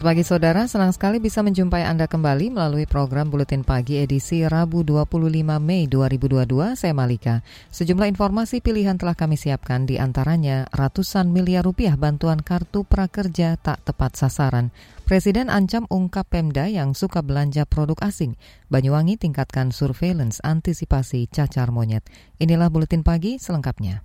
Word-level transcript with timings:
Selamat 0.00 0.16
pagi 0.16 0.24
saudara, 0.24 0.62
senang 0.64 0.96
sekali 0.96 1.20
bisa 1.20 1.44
menjumpai 1.44 1.84
Anda 1.84 2.08
kembali 2.08 2.56
melalui 2.56 2.88
program 2.88 3.28
Buletin 3.28 3.60
Pagi 3.60 4.00
edisi 4.00 4.40
Rabu 4.48 4.80
25 4.80 5.60
Mei 5.60 5.84
2022. 5.92 6.72
Saya 6.72 6.96
Malika. 6.96 7.44
Sejumlah 7.68 8.08
informasi 8.08 8.64
pilihan 8.64 8.96
telah 8.96 9.12
kami 9.12 9.36
siapkan 9.36 9.84
di 9.84 10.00
antaranya 10.00 10.64
ratusan 10.72 11.28
miliar 11.28 11.68
rupiah 11.68 12.00
bantuan 12.00 12.40
kartu 12.40 12.80
prakerja 12.88 13.60
tak 13.60 13.84
tepat 13.84 14.16
sasaran. 14.16 14.72
Presiden 15.04 15.52
ancam 15.52 15.84
ungkap 15.92 16.32
Pemda 16.32 16.64
yang 16.64 16.96
suka 16.96 17.20
belanja 17.20 17.68
produk 17.68 18.00
asing. 18.00 18.40
Banyuwangi 18.72 19.20
tingkatkan 19.20 19.68
surveillance 19.68 20.40
antisipasi 20.40 21.28
cacar 21.28 21.68
monyet. 21.76 22.08
Inilah 22.40 22.72
Buletin 22.72 23.04
Pagi 23.04 23.36
selengkapnya. 23.36 24.00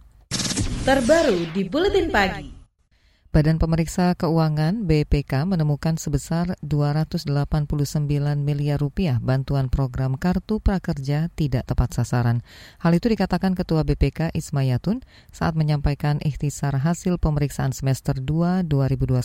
Terbaru 0.84 1.56
di 1.56 1.64
Buletin 1.64 2.12
Pagi. 2.12 2.55
Badan 3.36 3.60
Pemeriksa 3.60 4.16
Keuangan 4.16 4.88
BPK 4.88 5.44
menemukan 5.44 6.00
sebesar 6.00 6.56
289 6.64 7.28
miliar 8.40 8.80
rupiah 8.80 9.20
bantuan 9.20 9.68
program 9.68 10.16
Kartu 10.16 10.64
Prakerja 10.64 11.28
tidak 11.36 11.68
tepat 11.68 11.92
sasaran. 11.92 12.48
Hal 12.80 12.96
itu 12.96 13.12
dikatakan 13.12 13.52
Ketua 13.52 13.84
BPK 13.84 14.32
Ismayatun 14.32 15.04
saat 15.36 15.60
menyampaikan 15.60 16.24
ikhtisar 16.24 16.80
hasil 16.80 17.20
pemeriksaan 17.20 17.76
semester 17.76 18.16
2 18.24 18.72
2021 18.72 19.20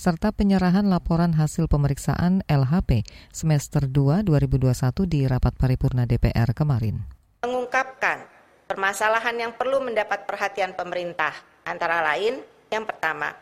serta 0.00 0.32
penyerahan 0.32 0.88
laporan 0.88 1.36
hasil 1.36 1.68
pemeriksaan 1.68 2.40
LHP 2.48 3.04
semester 3.36 3.84
2 3.84 4.24
2021 4.24 4.72
di 5.12 5.28
rapat 5.28 5.52
paripurna 5.60 6.08
DPR 6.08 6.56
kemarin. 6.56 7.04
Mengungkapkan 7.44 8.24
permasalahan 8.64 9.36
yang 9.36 9.52
perlu 9.52 9.84
mendapat 9.84 10.24
perhatian 10.24 10.72
pemerintah 10.72 11.36
antara 11.68 12.00
lain 12.00 12.55
yang 12.70 12.84
pertama, 12.84 13.34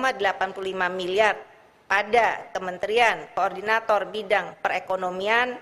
miliar 0.94 1.34
pada 1.90 2.46
Kementerian 2.54 3.26
Koordinator 3.34 4.06
Bidang 4.06 4.54
Perekonomian 4.62 5.58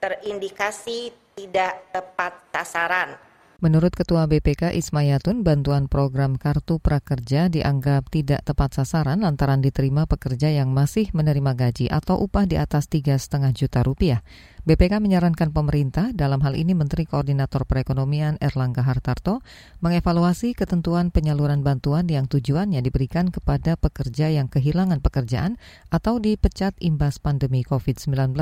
terindikasi 0.00 1.12
tidak 1.36 1.92
tepat 1.92 2.40
sasaran 2.50 3.27
Menurut 3.58 3.90
Ketua 3.90 4.30
BPK 4.30 4.70
Ismayatun, 4.78 5.42
bantuan 5.42 5.90
program 5.90 6.38
Kartu 6.38 6.78
Prakerja 6.78 7.50
dianggap 7.50 8.06
tidak 8.06 8.46
tepat 8.46 8.78
sasaran 8.78 9.18
lantaran 9.26 9.58
diterima 9.58 10.06
pekerja 10.06 10.46
yang 10.46 10.70
masih 10.70 11.10
menerima 11.10 11.58
gaji 11.58 11.90
atau 11.90 12.22
upah 12.22 12.46
di 12.46 12.54
atas 12.54 12.86
tiga 12.86 13.18
setengah 13.18 13.50
juta 13.50 13.82
rupiah. 13.82 14.22
BPK 14.68 15.00
menyarankan 15.00 15.48
pemerintah, 15.56 16.12
dalam 16.12 16.44
hal 16.44 16.52
ini 16.52 16.76
Menteri 16.76 17.08
Koordinator 17.08 17.64
Perekonomian 17.64 18.36
Erlangga 18.36 18.84
Hartarto, 18.84 19.40
mengevaluasi 19.80 20.52
ketentuan 20.52 21.08
penyaluran 21.08 21.64
bantuan 21.64 22.04
yang 22.04 22.28
tujuannya 22.28 22.84
diberikan 22.84 23.32
kepada 23.32 23.80
pekerja 23.80 24.28
yang 24.28 24.44
kehilangan 24.52 25.00
pekerjaan 25.00 25.56
atau 25.88 26.20
dipecat 26.20 26.76
imbas 26.84 27.16
pandemi 27.16 27.64
COVID-19. 27.64 28.36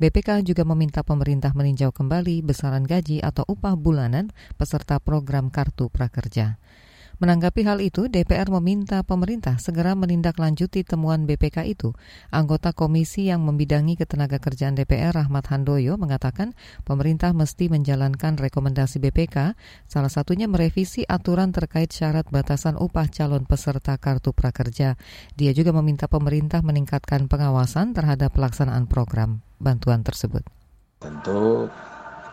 BPK 0.00 0.40
juga 0.40 0.64
meminta 0.64 1.04
pemerintah 1.04 1.52
meninjau 1.52 1.92
kembali 1.92 2.40
besaran 2.40 2.88
gaji 2.88 3.20
atau 3.20 3.44
upah 3.44 3.76
bulanan 3.76 4.32
peserta 4.56 4.96
program 4.96 5.52
Kartu 5.52 5.92
Prakerja. 5.92 6.56
Menanggapi 7.18 7.66
hal 7.66 7.82
itu, 7.82 8.06
DPR 8.06 8.46
meminta 8.46 9.02
pemerintah 9.02 9.58
segera 9.58 9.98
menindaklanjuti 9.98 10.86
temuan 10.86 11.26
BPK 11.26 11.66
itu. 11.66 11.90
Anggota 12.30 12.70
komisi 12.70 13.26
yang 13.26 13.42
membidangi 13.42 13.98
ketenaga 13.98 14.38
kerjaan 14.38 14.78
DPR 14.78 15.10
Rahmat 15.18 15.50
Handoyo 15.50 15.98
mengatakan 15.98 16.54
pemerintah 16.86 17.34
mesti 17.34 17.66
menjalankan 17.74 18.38
rekomendasi 18.38 19.02
BPK, 19.02 19.58
salah 19.90 20.12
satunya 20.14 20.46
merevisi 20.46 21.02
aturan 21.10 21.50
terkait 21.50 21.90
syarat 21.90 22.30
batasan 22.30 22.78
upah 22.78 23.10
calon 23.10 23.42
peserta 23.50 23.98
kartu 23.98 24.30
prakerja. 24.30 24.94
Dia 25.34 25.50
juga 25.50 25.74
meminta 25.74 26.06
pemerintah 26.06 26.62
meningkatkan 26.62 27.26
pengawasan 27.26 27.98
terhadap 27.98 28.30
pelaksanaan 28.30 28.86
program 28.86 29.42
bantuan 29.58 30.06
tersebut. 30.06 30.46
Tentu 31.02 31.66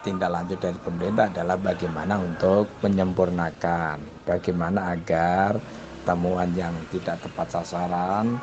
tindak 0.05 0.29
lanjut 0.29 0.61
dari 0.61 0.77
pemerintah 0.77 1.25
adalah 1.33 1.57
bagaimana 1.57 2.21
untuk 2.21 2.69
menyempurnakan, 2.85 3.97
bagaimana 4.21 4.93
agar 4.93 5.57
temuan 6.05 6.53
yang 6.53 6.77
tidak 6.93 7.17
tepat 7.25 7.49
sasaran, 7.49 8.37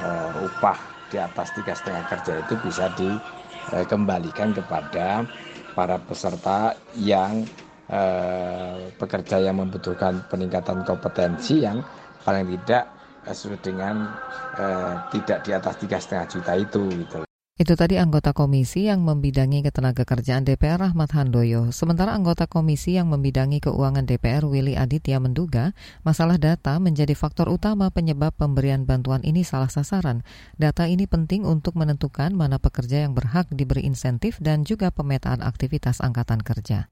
uh, 0.00 0.32
upah 0.48 0.80
di 1.12 1.20
atas 1.20 1.52
tiga 1.52 1.76
setengah 1.76 2.08
kerja 2.08 2.32
itu 2.40 2.54
bisa 2.64 2.88
dikembalikan 2.96 4.56
kepada 4.56 5.28
para 5.76 6.00
peserta 6.00 6.72
yang 6.96 7.44
uh, 7.92 8.88
pekerja 8.96 9.36
yang 9.44 9.60
membutuhkan 9.60 10.24
peningkatan 10.32 10.80
kompetensi 10.88 11.60
yang 11.60 11.84
paling 12.24 12.48
tidak 12.56 12.88
sesuai 13.28 13.60
dengan 13.60 14.08
uh, 14.56 15.04
tidak 15.12 15.44
di 15.44 15.52
atas 15.52 15.76
tiga 15.76 16.00
setengah 16.00 16.26
juta 16.32 16.52
itu 16.56 16.82
gitu. 16.96 17.31
Itu 17.62 17.78
tadi 17.78 17.94
anggota 17.94 18.34
komisi 18.34 18.90
yang 18.90 19.06
membidangi 19.06 19.62
ketenaga 19.62 20.02
kerjaan 20.02 20.42
DPR 20.42 20.82
Rahmat 20.82 21.14
Handoyo. 21.14 21.70
Sementara 21.70 22.10
anggota 22.10 22.50
komisi 22.50 22.98
yang 22.98 23.06
membidangi 23.06 23.62
keuangan 23.62 24.02
DPR 24.02 24.42
Willy 24.42 24.74
Aditya 24.74 25.22
menduga 25.22 25.70
masalah 26.02 26.42
data 26.42 26.82
menjadi 26.82 27.14
faktor 27.14 27.46
utama 27.46 27.94
penyebab 27.94 28.34
pemberian 28.34 28.82
bantuan 28.82 29.22
ini 29.22 29.46
salah 29.46 29.70
sasaran. 29.70 30.26
Data 30.58 30.90
ini 30.90 31.06
penting 31.06 31.46
untuk 31.46 31.78
menentukan 31.78 32.34
mana 32.34 32.58
pekerja 32.58 33.06
yang 33.06 33.14
berhak 33.14 33.46
diberi 33.54 33.86
insentif 33.86 34.42
dan 34.42 34.66
juga 34.66 34.90
pemetaan 34.90 35.38
aktivitas 35.38 36.02
angkatan 36.02 36.42
kerja. 36.42 36.90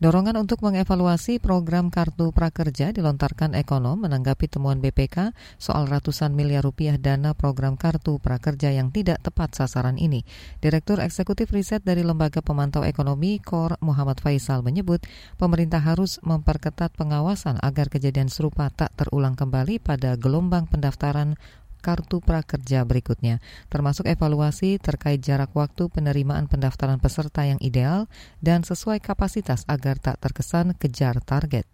Dorongan 0.00 0.40
untuk 0.40 0.64
mengevaluasi 0.64 1.44
program 1.44 1.92
Kartu 1.92 2.32
Prakerja 2.32 2.88
dilontarkan 2.88 3.52
ekonom 3.52 4.00
menanggapi 4.00 4.48
temuan 4.48 4.80
BPK 4.80 5.36
soal 5.60 5.84
ratusan 5.92 6.32
miliar 6.32 6.64
rupiah 6.64 6.96
dana 6.96 7.36
program 7.36 7.76
Kartu 7.76 8.16
Prakerja 8.16 8.72
yang 8.72 8.88
tidak 8.96 9.20
tepat 9.20 9.52
sasaran 9.52 10.00
ini. 10.00 10.24
Direktur 10.64 11.04
Eksekutif 11.04 11.52
Riset 11.52 11.84
dari 11.84 12.00
Lembaga 12.00 12.40
Pemantau 12.40 12.80
Ekonomi 12.80 13.44
KOR 13.44 13.76
Muhammad 13.84 14.24
Faisal 14.24 14.64
menyebut 14.64 15.04
pemerintah 15.36 15.84
harus 15.84 16.16
memperketat 16.24 16.96
pengawasan 16.96 17.60
agar 17.60 17.92
kejadian 17.92 18.32
serupa 18.32 18.72
tak 18.72 18.96
terulang 18.96 19.36
kembali 19.36 19.84
pada 19.84 20.16
gelombang 20.16 20.64
pendaftaran 20.64 21.36
kartu 21.80 22.20
prakerja 22.20 22.84
berikutnya, 22.84 23.40
termasuk 23.72 24.06
evaluasi 24.06 24.76
terkait 24.78 25.18
jarak 25.24 25.50
waktu 25.56 25.88
penerimaan 25.88 26.46
pendaftaran 26.46 27.00
peserta 27.00 27.48
yang 27.48 27.58
ideal 27.58 28.06
dan 28.38 28.62
sesuai 28.62 29.00
kapasitas 29.00 29.64
agar 29.66 29.96
tak 29.98 30.20
terkesan 30.20 30.76
kejar 30.76 31.18
target. 31.24 31.64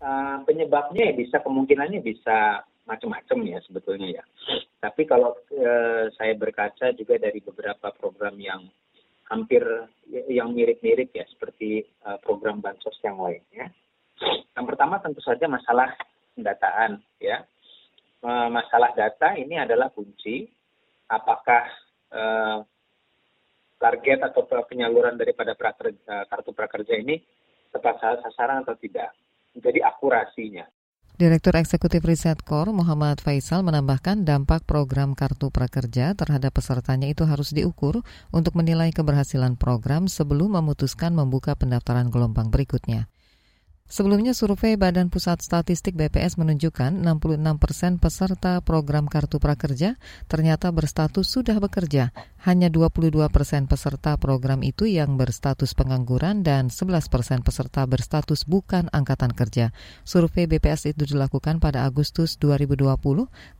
Uh, 0.00 0.40
penyebabnya 0.48 1.12
bisa 1.12 1.44
kemungkinannya 1.44 2.00
bisa 2.00 2.64
macam-macam 2.88 3.38
ya 3.46 3.58
sebetulnya 3.62 4.08
ya. 4.18 4.24
Tapi 4.80 5.04
kalau 5.04 5.36
uh, 5.36 6.08
saya 6.16 6.32
berkaca 6.34 6.96
juga 6.96 7.20
dari 7.20 7.44
beberapa 7.44 7.92
program 7.94 8.34
yang 8.40 8.64
hampir 9.28 9.62
yang 10.26 10.56
mirip-mirip 10.56 11.12
ya 11.14 11.22
seperti 11.30 11.86
uh, 12.08 12.18
program 12.18 12.58
bansos 12.58 12.96
yang 13.04 13.20
lain 13.20 13.44
ya. 13.52 13.68
Yang 14.56 14.66
pertama 14.74 14.98
tentu 14.98 15.20
saja 15.22 15.46
masalah 15.46 15.92
pendataan 16.34 16.98
ya 17.20 17.44
Eh, 17.44 17.59
masalah 18.28 18.92
data 18.92 19.32
ini 19.36 19.56
adalah 19.56 19.88
kunci 19.88 20.44
apakah 21.08 21.64
uh, 22.12 22.58
target 23.80 24.28
atau 24.28 24.44
penyaluran 24.44 25.16
daripada 25.16 25.56
prakerja, 25.56 26.28
kartu 26.28 26.52
prakerja 26.52 26.94
ini 27.00 27.16
tepat 27.72 28.20
sasaran 28.20 28.62
atau 28.62 28.76
tidak. 28.76 29.10
Jadi 29.56 29.80
akurasinya. 29.80 30.68
Direktur 31.20 31.52
Eksekutif 31.52 32.00
Riset 32.00 32.40
Kor 32.48 32.72
Muhammad 32.72 33.20
Faisal 33.20 33.60
menambahkan 33.60 34.24
dampak 34.24 34.64
program 34.64 35.12
Kartu 35.12 35.52
Prakerja 35.52 36.16
terhadap 36.16 36.56
pesertanya 36.56 37.12
itu 37.12 37.28
harus 37.28 37.52
diukur 37.52 38.00
untuk 38.32 38.56
menilai 38.56 38.88
keberhasilan 38.88 39.60
program 39.60 40.08
sebelum 40.08 40.56
memutuskan 40.56 41.12
membuka 41.12 41.52
pendaftaran 41.52 42.08
gelombang 42.08 42.48
berikutnya. 42.48 43.04
Sebelumnya 43.90 44.38
survei 44.38 44.78
Badan 44.78 45.10
Pusat 45.10 45.42
Statistik 45.42 45.98
BPS 45.98 46.38
menunjukkan 46.38 47.02
66 47.02 47.58
persen 47.58 47.98
peserta 47.98 48.62
program 48.62 49.10
Kartu 49.10 49.42
Prakerja 49.42 49.98
ternyata 50.30 50.70
berstatus 50.70 51.26
sudah 51.26 51.58
bekerja. 51.58 52.14
hanya 52.40 52.72
22 52.72 53.12
persen 53.28 53.68
peserta 53.68 54.16
program 54.16 54.64
itu 54.64 54.88
yang 54.88 55.20
berstatus 55.20 55.76
pengangguran 55.76 56.40
dan 56.40 56.72
11 56.72 57.12
persen 57.12 57.44
peserta 57.44 57.84
berstatus 57.84 58.48
bukan 58.48 58.88
angkatan 58.96 59.36
kerja. 59.36 59.76
Survei 60.08 60.48
BPS 60.48 60.88
itu 60.88 61.04
dilakukan 61.04 61.60
pada 61.60 61.84
Agustus 61.84 62.40
2020 62.40 62.96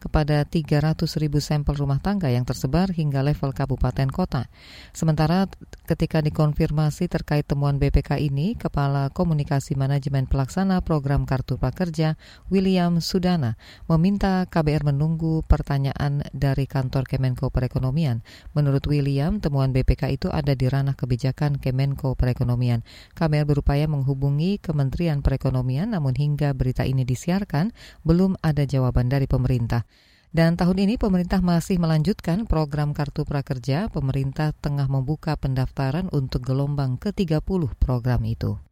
kepada 0.00 0.48
300 0.48 0.96
ribu 1.20 1.44
sampel 1.44 1.76
rumah 1.76 2.00
tangga 2.00 2.32
yang 2.32 2.48
tersebar 2.48 2.88
hingga 2.88 3.20
level 3.20 3.52
kabupaten 3.52 4.08
kota. 4.08 4.48
Sementara 4.96 5.44
ketika 5.84 6.24
dikonfirmasi 6.24 7.12
terkait 7.12 7.44
temuan 7.44 7.76
BPK 7.76 8.16
ini, 8.16 8.56
Kepala 8.56 9.12
Komunikasi 9.12 9.76
Manajemen 9.76 10.19
Pelaksana 10.26 10.82
Program 10.82 11.28
Kartu 11.28 11.56
Prakerja, 11.56 12.18
William 12.50 12.98
Sudana, 12.98 13.54
meminta 13.86 14.48
KBR 14.48 14.90
menunggu 14.90 15.46
pertanyaan 15.46 16.26
dari 16.34 16.66
kantor 16.66 17.06
Kemenko 17.06 17.48
Perekonomian. 17.54 18.26
Menurut 18.52 18.84
William, 18.90 19.38
temuan 19.38 19.70
BPK 19.70 20.16
itu 20.16 20.28
ada 20.28 20.52
di 20.52 20.66
ranah 20.66 20.98
kebijakan 20.98 21.62
Kemenko 21.62 22.18
Perekonomian. 22.18 22.82
KBR 23.14 23.46
berupaya 23.46 23.86
menghubungi 23.86 24.58
Kementerian 24.58 25.22
Perekonomian, 25.22 25.94
namun 25.94 26.18
hingga 26.18 26.50
berita 26.52 26.82
ini 26.82 27.06
disiarkan, 27.06 27.70
belum 28.02 28.36
ada 28.42 28.66
jawaban 28.66 29.06
dari 29.06 29.30
pemerintah. 29.30 29.86
Dan 30.30 30.54
tahun 30.54 30.86
ini 30.86 30.94
pemerintah 30.94 31.42
masih 31.42 31.82
melanjutkan 31.82 32.46
program 32.46 32.94
Kartu 32.94 33.26
Prakerja. 33.26 33.90
Pemerintah 33.90 34.54
tengah 34.54 34.86
membuka 34.86 35.34
pendaftaran 35.34 36.06
untuk 36.14 36.46
gelombang 36.46 37.02
ke-30 37.02 37.74
program 37.82 38.22
itu. 38.22 38.69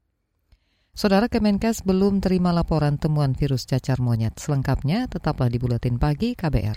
Saudara 0.98 1.30
Kemenkes 1.30 1.86
belum 1.86 2.18
terima 2.18 2.50
laporan 2.50 2.98
temuan 2.98 3.30
virus 3.30 3.70
cacar 3.70 4.02
monyet. 4.02 4.34
Selengkapnya 4.34 5.06
tetaplah 5.06 5.46
di 5.46 5.54
Buletin 5.54 5.94
Pagi 5.94 6.34
KBR. 6.34 6.74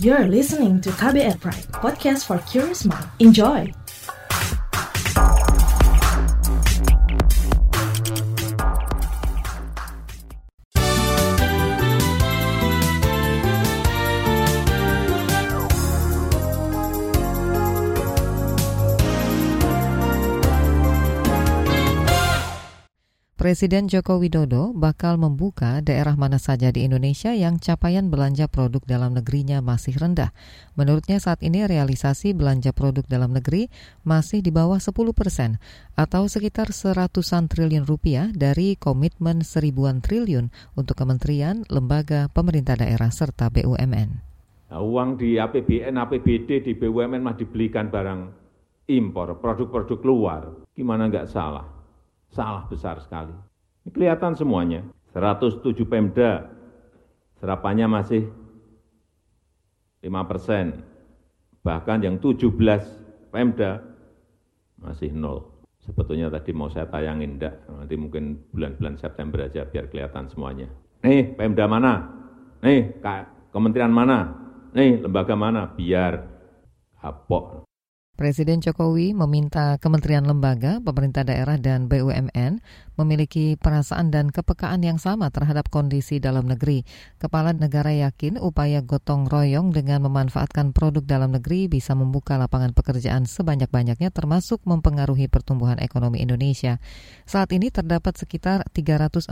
You're 0.00 0.32
listening 0.32 0.80
to 0.80 0.88
KBR 0.96 1.36
Pride, 1.36 1.68
podcast 1.76 2.24
for 2.24 2.40
curious 2.48 2.88
mind. 2.88 3.04
Enjoy! 3.20 3.68
Presiden 23.46 23.86
Joko 23.86 24.18
Widodo 24.18 24.74
bakal 24.74 25.22
membuka 25.22 25.78
daerah 25.78 26.18
mana 26.18 26.34
saja 26.34 26.74
di 26.74 26.82
Indonesia 26.82 27.30
yang 27.30 27.62
capaian 27.62 28.10
belanja 28.10 28.50
produk 28.50 28.82
dalam 28.82 29.14
negerinya 29.14 29.62
masih 29.62 29.94
rendah. 29.94 30.34
Menurutnya 30.74 31.22
saat 31.22 31.46
ini 31.46 31.62
realisasi 31.62 32.34
belanja 32.34 32.74
produk 32.74 33.06
dalam 33.06 33.30
negeri 33.30 33.70
masih 34.02 34.42
di 34.42 34.50
bawah 34.50 34.82
10 34.82 34.90
persen 35.14 35.62
atau 35.94 36.26
sekitar 36.26 36.74
seratusan 36.74 37.46
triliun 37.46 37.86
rupiah 37.86 38.34
dari 38.34 38.74
komitmen 38.74 39.46
seribuan 39.46 40.02
triliun 40.02 40.50
untuk 40.74 40.98
kementerian, 40.98 41.62
lembaga, 41.70 42.26
pemerintah 42.34 42.74
daerah, 42.74 43.14
serta 43.14 43.46
BUMN. 43.54 44.10
Nah, 44.74 44.82
uang 44.82 45.22
di 45.22 45.38
APBN, 45.38 45.94
APBD, 45.94 46.66
di 46.66 46.74
BUMN 46.74 47.22
mah 47.22 47.38
dibelikan 47.38 47.94
barang 47.94 48.26
impor, 48.90 49.38
produk-produk 49.38 50.02
luar. 50.02 50.42
Gimana 50.74 51.06
nggak 51.06 51.30
salah? 51.30 51.75
Salah 52.36 52.68
besar 52.68 53.00
sekali. 53.00 53.32
Ini 53.88 53.96
kelihatan 53.96 54.36
semuanya. 54.36 54.84
107 55.16 55.72
Pemda, 55.88 56.44
serapannya 57.40 57.88
masih 57.88 58.28
5 60.04 60.28
persen. 60.28 60.84
Bahkan 61.64 62.04
yang 62.04 62.20
17 62.20 62.52
Pemda 63.32 63.80
masih 64.76 65.16
nol. 65.16 65.48
Sebetulnya 65.80 66.28
tadi 66.28 66.52
mau 66.52 66.68
saya 66.68 66.84
tayangin, 66.84 67.40
enggak. 67.40 67.56
Nanti 67.72 67.96
mungkin 67.96 68.36
bulan-bulan 68.52 69.00
September 69.00 69.48
aja 69.48 69.64
biar 69.64 69.88
kelihatan 69.88 70.28
semuanya. 70.28 70.68
Nih, 71.00 71.32
Pemda 71.32 71.64
mana? 71.64 71.92
Nih, 72.60 73.00
kementerian 73.48 73.94
mana? 73.94 74.34
Nih, 74.76 75.00
lembaga 75.00 75.32
mana? 75.32 75.72
Biar 75.72 76.20
kapok. 77.00 77.65
Presiden 78.16 78.64
Jokowi 78.64 79.12
meminta 79.12 79.76
kementerian 79.76 80.24
lembaga, 80.24 80.80
pemerintah 80.80 81.20
daerah, 81.20 81.60
dan 81.60 81.84
BUMN 81.84 82.64
memiliki 82.96 83.60
perasaan 83.60 84.08
dan 84.08 84.32
kepekaan 84.32 84.80
yang 84.80 84.96
sama 84.96 85.28
terhadap 85.28 85.68
kondisi 85.68 86.16
dalam 86.16 86.48
negeri. 86.48 86.88
Kepala 87.20 87.52
negara 87.52 87.92
yakin 87.92 88.40
upaya 88.40 88.80
gotong 88.80 89.28
royong 89.28 89.68
dengan 89.68 90.00
memanfaatkan 90.08 90.72
produk 90.72 91.04
dalam 91.04 91.36
negeri 91.36 91.68
bisa 91.68 91.92
membuka 91.92 92.40
lapangan 92.40 92.72
pekerjaan 92.72 93.28
sebanyak-banyaknya 93.28 94.08
termasuk 94.08 94.64
mempengaruhi 94.64 95.28
pertumbuhan 95.28 95.76
ekonomi 95.76 96.24
Indonesia. 96.24 96.80
Saat 97.28 97.52
ini 97.52 97.68
terdapat 97.68 98.16
sekitar 98.16 98.64
340 98.72 99.28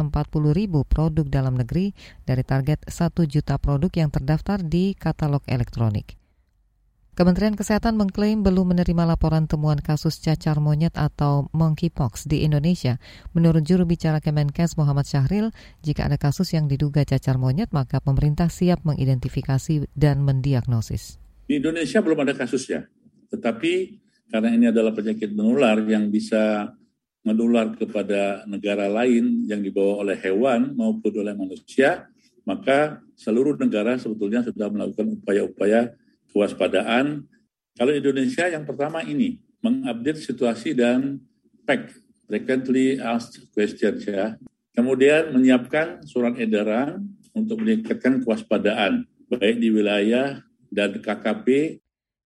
ribu 0.53 0.85
produk 0.85 1.25
dalam 1.25 1.57
negeri 1.57 1.97
dari 2.29 2.45
target 2.45 2.85
1 2.93 3.17
juta 3.33 3.57
produk 3.57 3.89
yang 3.97 4.13
terdaftar 4.13 4.61
di 4.61 4.93
katalog 4.93 5.41
elektronik. 5.49 6.24
Kementerian 7.15 7.55
Kesehatan 7.55 7.95
mengklaim 7.95 8.43
belum 8.43 8.75
menerima 8.75 9.07
laporan 9.07 9.47
temuan 9.47 9.79
kasus 9.79 10.19
cacar 10.19 10.59
monyet 10.59 10.99
atau 10.99 11.47
monkeypox 11.55 12.27
di 12.27 12.43
Indonesia. 12.43 12.99
Menurut 13.39 13.63
juru 13.63 13.87
bicara 13.87 14.19
Kemenkes 14.19 14.75
Muhammad 14.75 15.07
Syahril, 15.07 15.55
jika 15.79 16.11
ada 16.11 16.19
kasus 16.19 16.51
yang 16.59 16.67
diduga 16.67 17.07
cacar 17.07 17.39
monyet, 17.39 17.71
maka 17.71 18.03
pemerintah 18.03 18.51
siap 18.51 18.83
mengidentifikasi 18.83 19.87
dan 19.95 20.27
mendiagnosis. 20.27 21.23
Di 21.47 21.63
Indonesia 21.63 22.03
belum 22.03 22.19
ada 22.27 22.35
kasusnya, 22.35 22.91
tetapi 23.31 24.03
karena 24.35 24.51
ini 24.51 24.67
adalah 24.75 24.91
penyakit 24.91 25.31
menular 25.39 25.87
yang 25.87 26.11
bisa 26.11 26.75
menular 27.23 27.79
kepada 27.79 28.43
negara 28.51 28.91
lain 28.91 29.47
yang 29.47 29.63
dibawa 29.63 30.03
oleh 30.03 30.19
hewan 30.19 30.75
maupun 30.75 31.15
oleh 31.15 31.39
manusia, 31.39 32.11
maka 32.43 32.99
seluruh 33.15 33.55
negara 33.55 34.03
sebetulnya 34.03 34.43
sudah 34.43 34.67
melakukan 34.67 35.15
upaya-upaya 35.23 35.95
kewaspadaan. 36.35 37.23
Kalau 37.79 37.95
Indonesia 37.95 38.51
yang 38.51 38.67
pertama 38.67 39.07
ini 39.07 39.39
mengupdate 39.63 40.19
situasi 40.19 40.75
dan 40.75 41.23
PAC, 41.63 41.95
frequently 42.27 42.99
asked 42.99 43.47
questions 43.55 44.05
ya. 44.05 44.35
Kemudian 44.75 45.31
menyiapkan 45.31 46.03
surat 46.03 46.35
edaran 46.37 47.07
untuk 47.31 47.63
meningkatkan 47.63 48.21
kewaspadaan 48.27 49.07
baik 49.31 49.63
di 49.63 49.71
wilayah 49.71 50.43
dan 50.75 50.99
KKP 50.99 51.79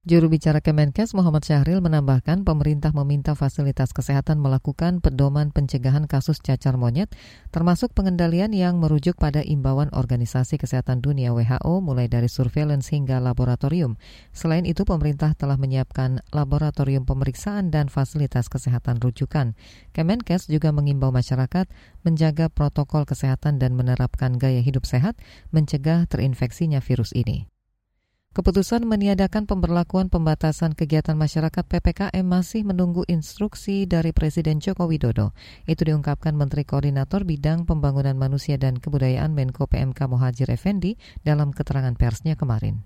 Juru 0.08 0.32
bicara 0.32 0.64
Kemenkes 0.64 1.12
Muhammad 1.12 1.44
Syahril 1.44 1.84
menambahkan 1.84 2.40
pemerintah 2.40 2.96
meminta 2.96 3.36
fasilitas 3.36 3.92
kesehatan 3.92 4.40
melakukan 4.40 5.04
pedoman 5.04 5.52
pencegahan 5.52 6.08
kasus 6.08 6.40
cacar 6.40 6.80
monyet, 6.80 7.12
termasuk 7.52 7.92
pengendalian 7.92 8.56
yang 8.56 8.80
merujuk 8.80 9.20
pada 9.20 9.44
imbauan 9.44 9.92
Organisasi 9.92 10.56
Kesehatan 10.56 11.04
Dunia 11.04 11.36
WHO 11.36 11.84
mulai 11.84 12.08
dari 12.08 12.32
surveillance 12.32 12.88
hingga 12.88 13.20
laboratorium. 13.20 14.00
Selain 14.32 14.64
itu, 14.64 14.88
pemerintah 14.88 15.36
telah 15.36 15.60
menyiapkan 15.60 16.24
laboratorium 16.32 17.04
pemeriksaan 17.04 17.68
dan 17.68 17.92
fasilitas 17.92 18.48
kesehatan 18.48 19.04
rujukan. 19.04 19.60
Kemenkes 19.92 20.48
juga 20.48 20.72
mengimbau 20.72 21.12
masyarakat 21.12 21.68
menjaga 22.08 22.48
protokol 22.48 23.04
kesehatan 23.04 23.60
dan 23.60 23.76
menerapkan 23.76 24.40
gaya 24.40 24.64
hidup 24.64 24.88
sehat, 24.88 25.20
mencegah 25.52 26.08
terinfeksinya 26.08 26.80
virus 26.80 27.12
ini. 27.12 27.57
Keputusan 28.38 28.86
meniadakan 28.86 29.50
pemberlakuan 29.50 30.14
pembatasan 30.14 30.70
kegiatan 30.70 31.18
masyarakat 31.18 31.58
PPKM 31.58 32.22
masih 32.22 32.62
menunggu 32.62 33.02
instruksi 33.10 33.82
dari 33.82 34.14
Presiden 34.14 34.62
Joko 34.62 34.86
Widodo. 34.86 35.34
Itu 35.66 35.82
diungkapkan 35.82 36.38
Menteri 36.38 36.62
Koordinator 36.62 37.26
Bidang 37.26 37.66
Pembangunan 37.66 38.14
Manusia 38.14 38.54
dan 38.54 38.78
Kebudayaan 38.78 39.34
Menko 39.34 39.66
PMK 39.66 40.06
Mohajir 40.06 40.54
Effendi 40.54 40.94
dalam 41.26 41.50
keterangan 41.50 41.90
persnya 41.98 42.38
kemarin. 42.38 42.78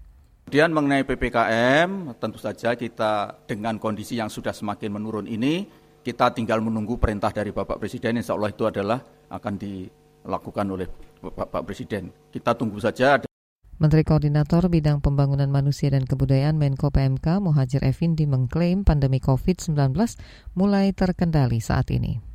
Kemudian 0.48 0.72
mengenai 0.72 1.04
PPKM, 1.04 2.16
tentu 2.16 2.40
saja 2.40 2.72
kita 2.72 3.44
dengan 3.44 3.76
kondisi 3.76 4.16
yang 4.16 4.32
sudah 4.32 4.56
semakin 4.56 4.88
menurun 4.88 5.28
ini, 5.28 5.68
kita 6.00 6.32
tinggal 6.32 6.64
menunggu 6.64 6.96
perintah 6.96 7.28
dari 7.28 7.52
Bapak 7.52 7.76
Presiden, 7.76 8.24
insya 8.24 8.32
Allah 8.40 8.56
itu 8.56 8.64
adalah 8.64 9.04
akan 9.28 9.60
dilakukan 9.60 10.64
oleh 10.72 10.88
Bapak 11.20 11.60
Presiden. 11.68 12.08
Kita 12.32 12.56
tunggu 12.56 12.80
saja. 12.80 13.20
Menteri 13.82 14.06
Koordinator 14.06 14.70
Bidang 14.70 15.02
Pembangunan 15.02 15.50
Manusia 15.50 15.90
dan 15.90 16.06
Kebudayaan 16.06 16.54
Menko 16.54 16.94
PMK 16.94 17.42
Muhajir 17.42 17.82
Effendi 17.82 18.30
mengklaim 18.30 18.86
pandemi 18.86 19.18
COVID-19 19.18 19.74
mulai 20.54 20.94
terkendali 20.94 21.58
saat 21.58 21.90
ini. 21.90 22.31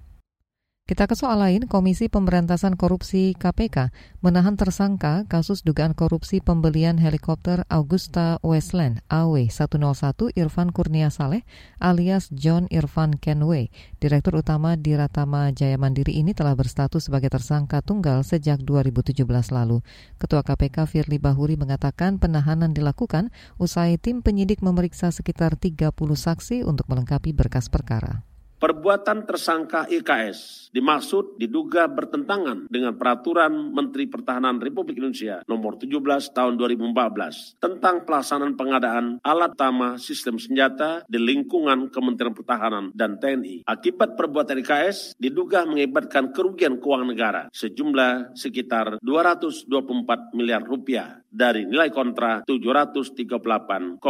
Kita 0.88 1.04
ke 1.04 1.20
soal 1.20 1.44
lain, 1.44 1.68
Komisi 1.68 2.08
Pemberantasan 2.08 2.80
Korupsi 2.80 3.36
KPK 3.36 3.92
menahan 4.24 4.56
tersangka 4.56 5.28
kasus 5.28 5.60
dugaan 5.68 5.92
korupsi 5.92 6.40
pembelian 6.40 6.96
helikopter 6.96 7.68
Augusta 7.68 8.40
Westland 8.40 9.04
AW101 9.12 10.32
Irfan 10.40 10.72
Kurnia 10.72 11.12
Saleh 11.12 11.44
alias 11.84 12.32
John 12.32 12.72
Irfan 12.72 13.20
Kenway. 13.20 13.68
Direktur 14.00 14.40
Utama 14.40 14.80
di 14.80 14.96
Ratama 14.96 15.52
Jaya 15.52 15.76
Mandiri 15.76 16.24
ini 16.24 16.32
telah 16.32 16.56
berstatus 16.56 17.12
sebagai 17.12 17.36
tersangka 17.36 17.84
tunggal 17.84 18.24
sejak 18.24 18.64
2017 18.64 19.28
lalu. 19.52 19.84
Ketua 20.16 20.40
KPK 20.40 20.88
Firly 20.88 21.20
Bahuri 21.20 21.60
mengatakan 21.60 22.16
penahanan 22.16 22.72
dilakukan 22.72 23.36
usai 23.60 24.00
tim 24.00 24.24
penyidik 24.24 24.64
memeriksa 24.64 25.12
sekitar 25.12 25.60
30 25.60 25.92
saksi 26.00 26.64
untuk 26.64 26.88
melengkapi 26.88 27.36
berkas 27.36 27.68
perkara. 27.68 28.24
Perbuatan 28.58 29.30
tersangka 29.30 29.86
IKS 29.86 30.74
dimaksud 30.74 31.38
diduga 31.38 31.86
bertentangan 31.86 32.66
dengan 32.66 32.98
peraturan 32.98 33.70
Menteri 33.70 34.10
Pertahanan 34.10 34.58
Republik 34.58 34.98
Indonesia 34.98 35.46
nomor 35.46 35.78
17 35.78 35.94
tahun 36.34 36.58
2014 36.58 37.62
tentang 37.62 38.02
pelaksanaan 38.02 38.58
pengadaan 38.58 39.22
alat 39.22 39.54
utama 39.54 40.02
sistem 40.02 40.42
senjata 40.42 41.06
di 41.06 41.22
lingkungan 41.22 41.94
Kementerian 41.94 42.34
Pertahanan 42.34 42.90
dan 42.98 43.22
TNI. 43.22 43.62
Akibat 43.70 44.18
perbuatan 44.18 44.58
IKS 44.66 45.14
diduga 45.22 45.70
mengakibatkan 45.70 46.34
kerugian 46.34 46.82
keuangan 46.82 47.14
negara 47.14 47.42
sejumlah 47.54 48.34
sekitar 48.34 48.98
224 49.06 50.34
miliar 50.34 50.66
rupiah 50.66 51.22
dari 51.30 51.70
nilai 51.70 51.94
kontra 51.94 52.42
738,9 52.50 54.02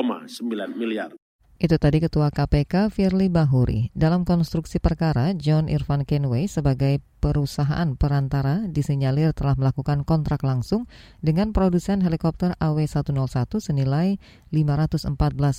miliar. 0.80 1.12
Itu 1.58 1.82
tadi 1.82 1.98
Ketua 1.98 2.30
KPK 2.30 2.94
Firly 2.94 3.34
Bahuri. 3.34 3.90
Dalam 3.98 4.30
konstruksi 4.30 4.78
perkara, 4.78 5.34
John 5.34 5.74
Irfan 5.74 6.06
Kenway 6.06 6.46
sebagai 6.46 7.02
perusahaan 7.18 7.98
perantara 7.98 8.70
disinyalir 8.70 9.34
telah 9.34 9.58
melakukan 9.58 10.06
kontrak 10.06 10.46
langsung 10.46 10.86
dengan 11.20 11.50
produsen 11.50 12.06
helikopter 12.06 12.54
AW101 12.62 13.58
senilai 13.58 14.22
514 14.54 15.10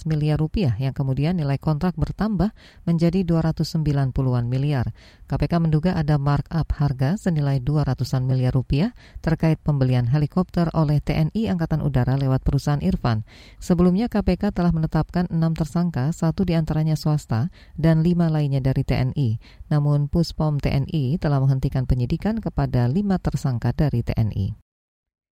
miliar 0.08 0.38
rupiah 0.38 0.72
yang 0.78 0.94
kemudian 0.94 1.36
nilai 1.36 1.58
kontrak 1.58 1.98
bertambah 1.98 2.54
menjadi 2.86 3.26
290-an 3.26 4.46
miliar. 4.46 4.94
KPK 5.28 5.52
menduga 5.60 5.92
ada 5.98 6.16
markup 6.16 6.72
harga 6.78 7.18
senilai 7.20 7.60
200-an 7.60 8.24
miliar 8.24 8.54
rupiah 8.54 8.94
terkait 9.20 9.60
pembelian 9.60 10.08
helikopter 10.08 10.70
oleh 10.72 11.02
TNI 11.04 11.52
Angkatan 11.52 11.84
Udara 11.84 12.16
lewat 12.16 12.46
perusahaan 12.46 12.80
Irfan. 12.80 13.26
Sebelumnya 13.60 14.08
KPK 14.08 14.54
telah 14.54 14.72
menetapkan 14.72 15.28
enam 15.28 15.52
tersangka, 15.52 15.87
satu 15.92 16.44
di 16.44 16.52
antaranya 16.52 16.94
swasta 16.94 17.48
dan 17.74 18.04
lima 18.04 18.28
lainnya 18.28 18.60
dari 18.60 18.84
TNI. 18.84 19.40
Namun 19.72 20.12
Puspom 20.12 20.60
TNI 20.60 21.16
telah 21.16 21.40
menghentikan 21.40 21.88
penyidikan 21.88 22.38
kepada 22.38 22.86
lima 22.86 23.16
tersangka 23.16 23.72
dari 23.72 24.04
TNI. 24.04 24.68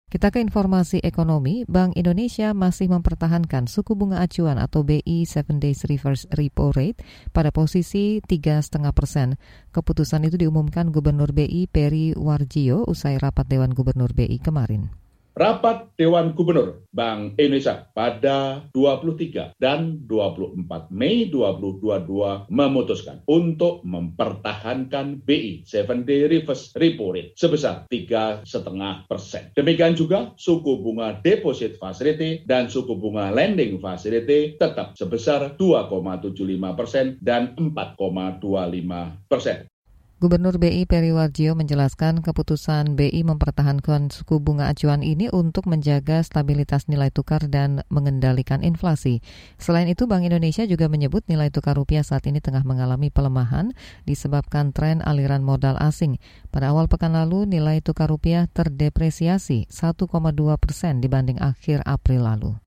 Kita 0.05 0.29
ke 0.29 0.37
informasi 0.37 1.01
ekonomi, 1.01 1.65
Bank 1.65 1.97
Indonesia 1.97 2.53
masih 2.53 2.87
mempertahankan 2.93 3.65
suku 3.65 3.97
bunga 3.97 4.21
acuan 4.21 4.61
atau 4.61 4.85
BI 4.85 5.25
7 5.25 5.57
Days 5.57 5.81
Reverse 5.83 6.29
Repo 6.29 6.69
Rate 6.69 7.01
pada 7.33 7.49
posisi 7.49 8.21
3,5 8.21 8.85
persen. 8.93 9.35
Keputusan 9.73 10.23
itu 10.29 10.37
diumumkan 10.37 10.93
Gubernur 10.93 11.33
BI 11.33 11.65
Peri 11.67 12.13
Warjio 12.13 12.85
usai 12.85 13.17
rapat 13.17 13.49
Dewan 13.49 13.73
Gubernur 13.73 14.13
BI 14.13 14.37
kemarin. 14.37 15.04
Rapat 15.35 15.91
Dewan 15.99 16.31
Gubernur 16.31 16.87
Bank 16.95 17.35
Indonesia 17.35 17.91
pada 17.91 18.63
23 18.71 19.51
dan 19.59 19.99
24 20.07 20.63
Mei 20.95 21.27
2022 21.27 22.47
memutuskan 22.47 23.19
untuk 23.27 23.83
mempertahankan 23.83 25.19
BI 25.27 25.67
7 25.67 26.07
Day 26.07 26.31
Reverse 26.31 26.71
Repo 26.79 27.11
Rate 27.11 27.35
sebesar 27.35 27.83
3,5 27.91 28.47
persen. 29.11 29.51
Demikian 29.51 29.99
juga 29.99 30.31
suku 30.39 30.79
bunga 30.79 31.19
Deposit 31.19 31.75
Facility 31.75 32.47
dan 32.47 32.71
suku 32.71 32.95
bunga 32.95 33.35
Lending 33.35 33.75
Facility 33.83 34.55
tetap 34.55 34.95
sebesar 34.95 35.59
2,75 35.59 36.79
persen 36.79 37.19
dan 37.19 37.51
4,25 37.59 38.39
persen. 39.27 39.67
Gubernur 40.15 40.55
BI 40.55 40.87
Periwarjio 40.87 41.59
menjelaskan 41.59 42.23
keputusan 42.23 42.95
BI 42.95 43.19
mempertahankan 43.27 44.07
suku 44.07 44.39
bunga 44.39 44.71
acuan 44.71 45.03
ini 45.03 45.27
untuk 45.27 45.67
menjaga 45.67 46.23
stabilitas 46.23 46.87
nilai 46.87 47.11
tukar 47.11 47.43
dan 47.51 47.83
mengendalikan 47.91 48.63
inflasi. 48.63 49.19
Selain 49.59 49.91
itu, 49.91 50.07
Bank 50.07 50.23
Indonesia 50.23 50.63
juga 50.63 50.87
menyebut 50.87 51.27
nilai 51.27 51.51
tukar 51.51 51.75
rupiah 51.75 51.99
saat 51.99 52.23
ini 52.31 52.39
tengah 52.39 52.63
mengalami 52.63 53.11
pelemahan 53.11 53.75
disebabkan 54.07 54.71
tren 54.71 55.03
aliran 55.03 55.43
modal 55.43 55.75
asing. 55.83 56.15
Pada 56.47 56.71
awal 56.71 56.87
pekan 56.87 57.11
lalu, 57.11 57.43
nilai 57.43 57.83
tukar 57.83 58.07
rupiah 58.07 58.47
terdepresiasi 58.47 59.67
1,2 59.67 59.99
persen 60.55 61.03
dibanding 61.03 61.43
akhir 61.43 61.83
April 61.83 62.23
lalu. 62.23 62.64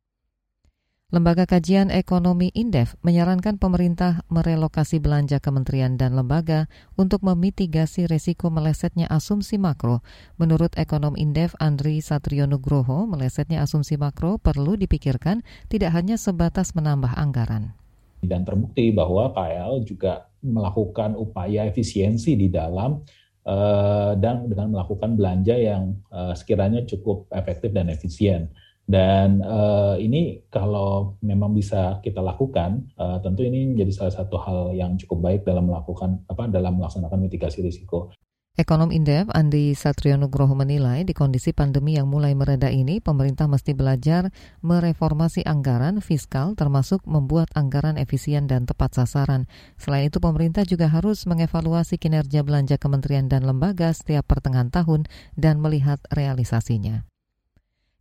Lembaga 1.08 1.48
Kajian 1.48 1.88
Ekonomi 1.88 2.52
Indef 2.52 2.92
menyarankan 3.00 3.56
pemerintah 3.56 4.28
merelokasi 4.28 5.00
belanja 5.00 5.40
kementerian 5.40 5.96
dan 5.96 6.12
lembaga 6.12 6.68
untuk 7.00 7.24
memitigasi 7.24 8.04
resiko 8.04 8.52
melesetnya 8.52 9.08
asumsi 9.08 9.56
makro. 9.56 10.04
Menurut 10.36 10.76
ekonom 10.76 11.16
Indef 11.16 11.56
Andri 11.64 12.04
Satrionugroho, 12.04 13.08
melesetnya 13.08 13.64
asumsi 13.64 13.96
makro 13.96 14.36
perlu 14.36 14.76
dipikirkan 14.76 15.40
tidak 15.72 15.96
hanya 15.96 16.20
sebatas 16.20 16.76
menambah 16.76 17.16
anggaran. 17.16 17.72
Dan 18.20 18.44
terbukti 18.44 18.92
bahwa 18.92 19.32
KL 19.32 19.88
juga 19.88 20.28
melakukan 20.44 21.16
upaya 21.16 21.64
efisiensi 21.64 22.36
di 22.36 22.52
dalam 22.52 23.00
uh, 23.48 24.12
dan 24.12 24.44
dengan 24.44 24.76
melakukan 24.76 25.16
belanja 25.16 25.56
yang 25.56 25.96
uh, 26.12 26.36
sekiranya 26.36 26.84
cukup 26.84 27.24
efektif 27.32 27.72
dan 27.72 27.88
efisien. 27.88 28.52
Dan 28.88 29.44
uh, 29.44 30.00
ini 30.00 30.48
kalau 30.48 31.20
memang 31.20 31.52
bisa 31.52 32.00
kita 32.00 32.24
lakukan, 32.24 32.88
uh, 32.96 33.20
tentu 33.20 33.44
ini 33.44 33.68
menjadi 33.76 33.92
salah 33.92 34.14
satu 34.16 34.40
hal 34.40 34.72
yang 34.72 34.96
cukup 34.96 35.28
baik 35.28 35.40
dalam 35.44 35.68
melakukan 35.68 36.24
apa 36.24 36.48
dalam 36.48 36.80
melaksanakan 36.80 37.20
mitigasi 37.20 37.60
risiko. 37.60 38.08
Ekonom 38.58 38.90
Indef 38.90 39.30
Andi 39.30 39.70
Satrionugroho 39.70 40.50
menilai 40.56 41.06
di 41.06 41.14
kondisi 41.14 41.54
pandemi 41.54 41.94
yang 41.94 42.10
mulai 42.10 42.34
mereda 42.34 42.66
ini, 42.72 42.98
pemerintah 42.98 43.46
mesti 43.46 43.70
belajar 43.70 44.34
mereformasi 44.66 45.46
anggaran 45.46 46.02
fiskal 46.02 46.58
termasuk 46.58 47.04
membuat 47.06 47.52
anggaran 47.54 47.94
efisien 48.00 48.50
dan 48.50 48.66
tepat 48.66 48.98
sasaran. 48.98 49.46
Selain 49.78 50.10
itu, 50.10 50.18
pemerintah 50.18 50.66
juga 50.66 50.90
harus 50.90 51.22
mengevaluasi 51.28 52.02
kinerja 52.02 52.42
belanja 52.42 52.80
kementerian 52.82 53.30
dan 53.30 53.46
lembaga 53.46 53.94
setiap 53.94 54.26
pertengahan 54.26 54.74
tahun 54.74 55.06
dan 55.38 55.62
melihat 55.62 56.02
realisasinya. 56.10 57.06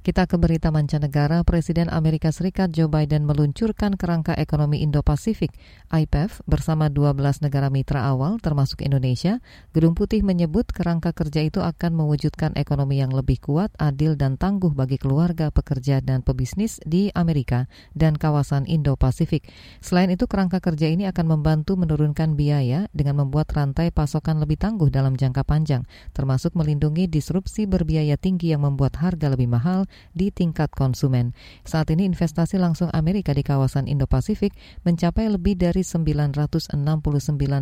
Kita 0.07 0.23
ke 0.23 0.39
berita 0.39 0.71
mancanegara, 0.71 1.43
Presiden 1.43 1.91
Amerika 1.91 2.31
Serikat 2.31 2.71
Joe 2.71 2.87
Biden 2.87 3.27
meluncurkan 3.27 3.99
kerangka 3.99 4.31
ekonomi 4.39 4.79
Indo-Pasifik 4.79 5.51
IPEF 5.91 6.47
bersama 6.47 6.87
12 6.87 7.43
negara 7.43 7.67
mitra 7.67 8.07
awal 8.07 8.39
termasuk 8.39 8.87
Indonesia. 8.87 9.43
Gedung 9.75 9.99
Putih 9.99 10.23
menyebut 10.23 10.71
kerangka 10.71 11.11
kerja 11.11 11.43
itu 11.43 11.59
akan 11.59 11.91
mewujudkan 11.91 12.55
ekonomi 12.55 13.03
yang 13.03 13.11
lebih 13.11 13.35
kuat, 13.43 13.75
adil 13.75 14.15
dan 14.15 14.39
tangguh 14.39 14.71
bagi 14.71 14.95
keluarga, 14.95 15.51
pekerja 15.51 15.99
dan 15.99 16.23
pebisnis 16.23 16.79
di 16.87 17.11
Amerika 17.11 17.67
dan 17.91 18.15
kawasan 18.15 18.63
Indo-Pasifik. 18.63 19.43
Selain 19.83 20.07
itu, 20.07 20.23
kerangka 20.23 20.63
kerja 20.63 20.87
ini 20.87 21.03
akan 21.11 21.35
membantu 21.35 21.75
menurunkan 21.75 22.39
biaya 22.39 22.87
dengan 22.95 23.27
membuat 23.27 23.51
rantai 23.51 23.91
pasokan 23.91 24.39
lebih 24.39 24.55
tangguh 24.55 24.87
dalam 24.87 25.19
jangka 25.19 25.43
panjang, 25.43 25.83
termasuk 26.15 26.55
melindungi 26.55 27.11
disrupsi 27.11 27.67
berbiaya 27.67 28.15
tinggi 28.15 28.55
yang 28.55 28.63
membuat 28.63 29.03
harga 29.03 29.35
lebih 29.35 29.51
mahal 29.51 29.83
di 30.13 30.29
tingkat 30.29 30.69
konsumen. 30.71 31.33
Saat 31.65 31.89
ini 31.91 32.05
investasi 32.05 32.61
langsung 32.61 32.93
Amerika 32.93 33.33
di 33.33 33.41
kawasan 33.41 33.89
Indo-Pasifik 33.89 34.53
mencapai 34.85 35.27
lebih 35.27 35.57
dari 35.57 35.81
969 35.81 36.77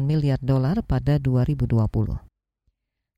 miliar 0.03 0.39
dolar 0.43 0.83
pada 0.83 1.17
2020. 1.17 2.34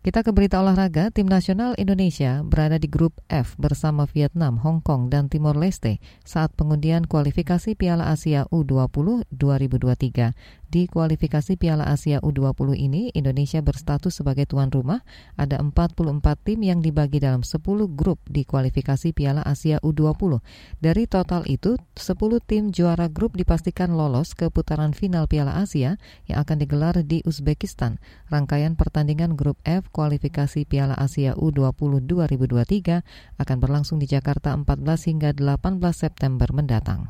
Kita 0.08 0.24
ke 0.24 0.32
berita 0.32 0.64
olahraga, 0.64 1.12
tim 1.12 1.28
nasional 1.28 1.76
Indonesia 1.76 2.40
berada 2.40 2.80
di 2.80 2.88
grup 2.88 3.20
F 3.28 3.60
bersama 3.60 4.08
Vietnam, 4.08 4.56
Hong 4.56 4.80
Kong, 4.80 5.12
dan 5.12 5.28
Timor 5.28 5.60
Leste 5.60 6.00
saat 6.24 6.56
pengundian 6.56 7.04
kualifikasi 7.04 7.76
Piala 7.76 8.08
Asia 8.08 8.48
U20 8.48 9.28
2023. 9.36 10.32
Di 10.68 10.84
kualifikasi 10.84 11.56
Piala 11.56 11.88
Asia 11.88 12.20
U20 12.20 12.76
ini, 12.76 13.08
Indonesia 13.16 13.64
berstatus 13.64 14.20
sebagai 14.20 14.48
tuan 14.48 14.68
rumah. 14.68 15.00
Ada 15.40 15.64
44 15.64 16.20
tim 16.44 16.60
yang 16.60 16.84
dibagi 16.84 17.24
dalam 17.24 17.44
10 17.44 17.64
grup 17.92 18.20
di 18.28 18.44
kualifikasi 18.44 19.16
Piala 19.16 19.48
Asia 19.48 19.80
U20. 19.80 20.44
Dari 20.84 21.04
total 21.08 21.48
itu, 21.48 21.80
10 21.96 22.16
tim 22.44 22.76
juara 22.76 23.08
grup 23.08 23.40
dipastikan 23.40 23.96
lolos 23.96 24.36
ke 24.36 24.52
putaran 24.52 24.92
final 24.92 25.28
Piala 25.32 25.56
Asia 25.56 25.96
yang 26.28 26.44
akan 26.44 26.60
digelar 26.60 26.96
di 27.00 27.24
Uzbekistan. 27.24 28.00
Rangkaian 28.28 28.76
pertandingan 28.76 29.40
grup 29.40 29.56
F 29.64 29.88
kualifikasi 29.98 30.70
Piala 30.70 30.94
Asia 30.94 31.34
U20 31.34 32.06
2023 32.06 33.42
akan 33.42 33.58
berlangsung 33.58 33.98
di 33.98 34.06
Jakarta 34.06 34.54
14 34.54 35.10
hingga 35.10 35.34
18 35.34 35.82
September 35.90 36.54
mendatang. 36.54 37.10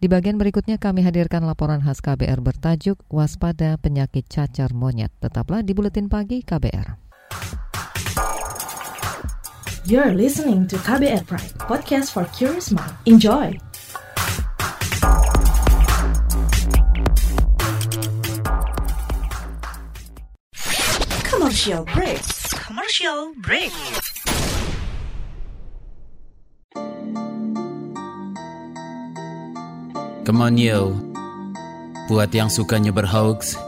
Di 0.00 0.08
bagian 0.08 0.36
berikutnya 0.36 0.76
kami 0.76 1.04
hadirkan 1.04 1.44
laporan 1.44 1.80
khas 1.80 2.04
KBR 2.04 2.40
bertajuk 2.44 3.00
Waspada 3.08 3.80
Penyakit 3.80 4.28
Cacar 4.28 4.72
Monyet. 4.76 5.12
Tetaplah 5.20 5.64
di 5.64 5.72
Buletin 5.72 6.08
Pagi 6.08 6.44
KBR. 6.44 7.00
You're 9.88 10.12
listening 10.12 10.68
to 10.68 10.76
KBR 10.80 11.24
Pride, 11.24 11.56
podcast 11.56 12.12
for 12.12 12.28
curious 12.36 12.72
mind. 12.72 12.96
Enjoy! 13.04 13.69
Commercial 21.60 21.84
break. 21.92 22.24
Commercial 22.56 23.20
break. 23.36 23.74
Come 30.24 30.40
on 30.40 30.56
yo, 30.56 30.96
buat 32.08 32.32
yang 32.32 32.48
sukanya 32.48 32.96
berhoax, 32.96 33.60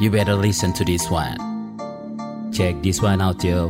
you 0.00 0.08
better 0.08 0.32
listen 0.32 0.72
to 0.72 0.80
this 0.80 1.04
one. 1.12 1.36
Check 2.56 2.80
this 2.80 3.04
one 3.04 3.20
out 3.20 3.44
yo. 3.44 3.68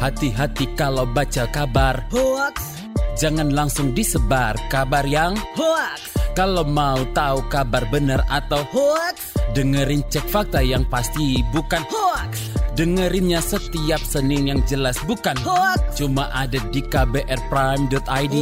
Hati-hati 0.00 0.72
kalau 0.80 1.04
baca 1.04 1.44
kabar 1.52 2.08
hoax, 2.08 2.80
jangan 3.20 3.52
langsung 3.52 3.92
disebar 3.92 4.56
kabar 4.72 5.04
yang 5.04 5.36
hoax. 5.52 6.13
Kalau 6.34 6.66
mau 6.66 6.98
tahu 7.14 7.46
kabar 7.46 7.86
benar 7.94 8.26
atau 8.26 8.66
hoax, 8.74 9.38
dengerin 9.54 10.02
cek 10.10 10.26
fakta 10.26 10.58
yang 10.66 10.82
pasti 10.90 11.46
bukan 11.54 11.86
hoax. 11.86 12.50
Dengerinnya 12.74 13.38
setiap 13.38 14.02
Senin 14.02 14.50
yang 14.50 14.60
jelas 14.66 14.98
bukan 15.06 15.38
hoax. 15.46 15.94
Cuma 15.94 16.26
ada 16.34 16.58
di 16.74 16.82
kbrprime.id 16.82 18.36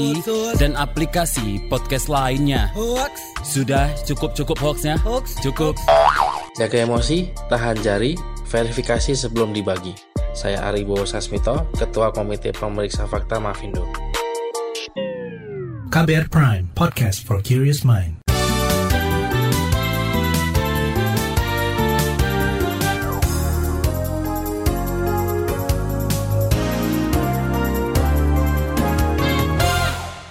dan 0.57 0.73
aplikasi 0.73 1.69
podcast 1.69 2.09
lainnya. 2.09 2.73
Hoax. 2.73 3.13
Sudah 3.45 3.93
cukup-cukup 4.09 4.57
hoaxnya? 4.57 4.97
Hoax. 5.05 5.37
Cukup. 5.45 5.77
Jaga 6.57 6.89
emosi, 6.89 7.29
tahan 7.53 7.77
jari, 7.85 8.17
verifikasi 8.49 9.13
sebelum 9.13 9.53
dibagi. 9.53 9.93
Saya 10.33 10.65
Ari 10.65 10.89
Bowo 10.89 11.05
Sasmito, 11.05 11.69
Ketua 11.77 12.09
Komite 12.09 12.57
Pemeriksa 12.57 13.05
Fakta 13.05 13.37
Mafindo. 13.37 13.85
KBR 15.93 16.33
Prime, 16.33 16.73
podcast 16.73 17.21
for 17.21 17.45
curious 17.45 17.85
mind. 17.85 18.25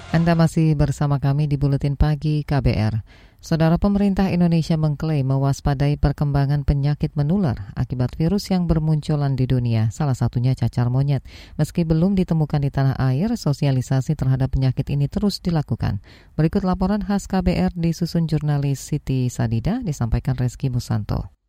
Anda 0.09 0.33
masih 0.33 0.73
bersama 0.73 1.21
kami 1.21 1.45
di 1.45 1.61
Buletin 1.61 1.93
Pagi 1.93 2.41
KBR. 2.41 3.29
Saudara 3.41 3.81
pemerintah 3.81 4.29
Indonesia 4.29 4.77
mengklaim 4.77 5.25
mewaspadai 5.25 5.97
perkembangan 5.97 6.61
penyakit 6.61 7.17
menular 7.17 7.73
akibat 7.73 8.13
virus 8.13 8.53
yang 8.53 8.69
bermunculan 8.69 9.33
di 9.33 9.49
dunia, 9.49 9.89
salah 9.89 10.13
satunya 10.13 10.53
cacar 10.53 10.93
monyet. 10.93 11.25
Meski 11.57 11.81
belum 11.81 12.13
ditemukan 12.13 12.61
di 12.61 12.69
tanah 12.69 12.93
air, 13.01 13.33
sosialisasi 13.33 14.13
terhadap 14.13 14.53
penyakit 14.53 14.85
ini 14.93 15.09
terus 15.09 15.41
dilakukan. 15.41 16.05
Berikut 16.37 16.61
laporan 16.61 17.01
khas 17.01 17.25
KBR 17.25 17.73
disusun 17.73 18.29
jurnalis 18.29 18.77
Siti 18.77 19.25
Sadida, 19.25 19.81
disampaikan 19.81 20.37
Reski 20.37 20.69
Musanto. 20.69 21.40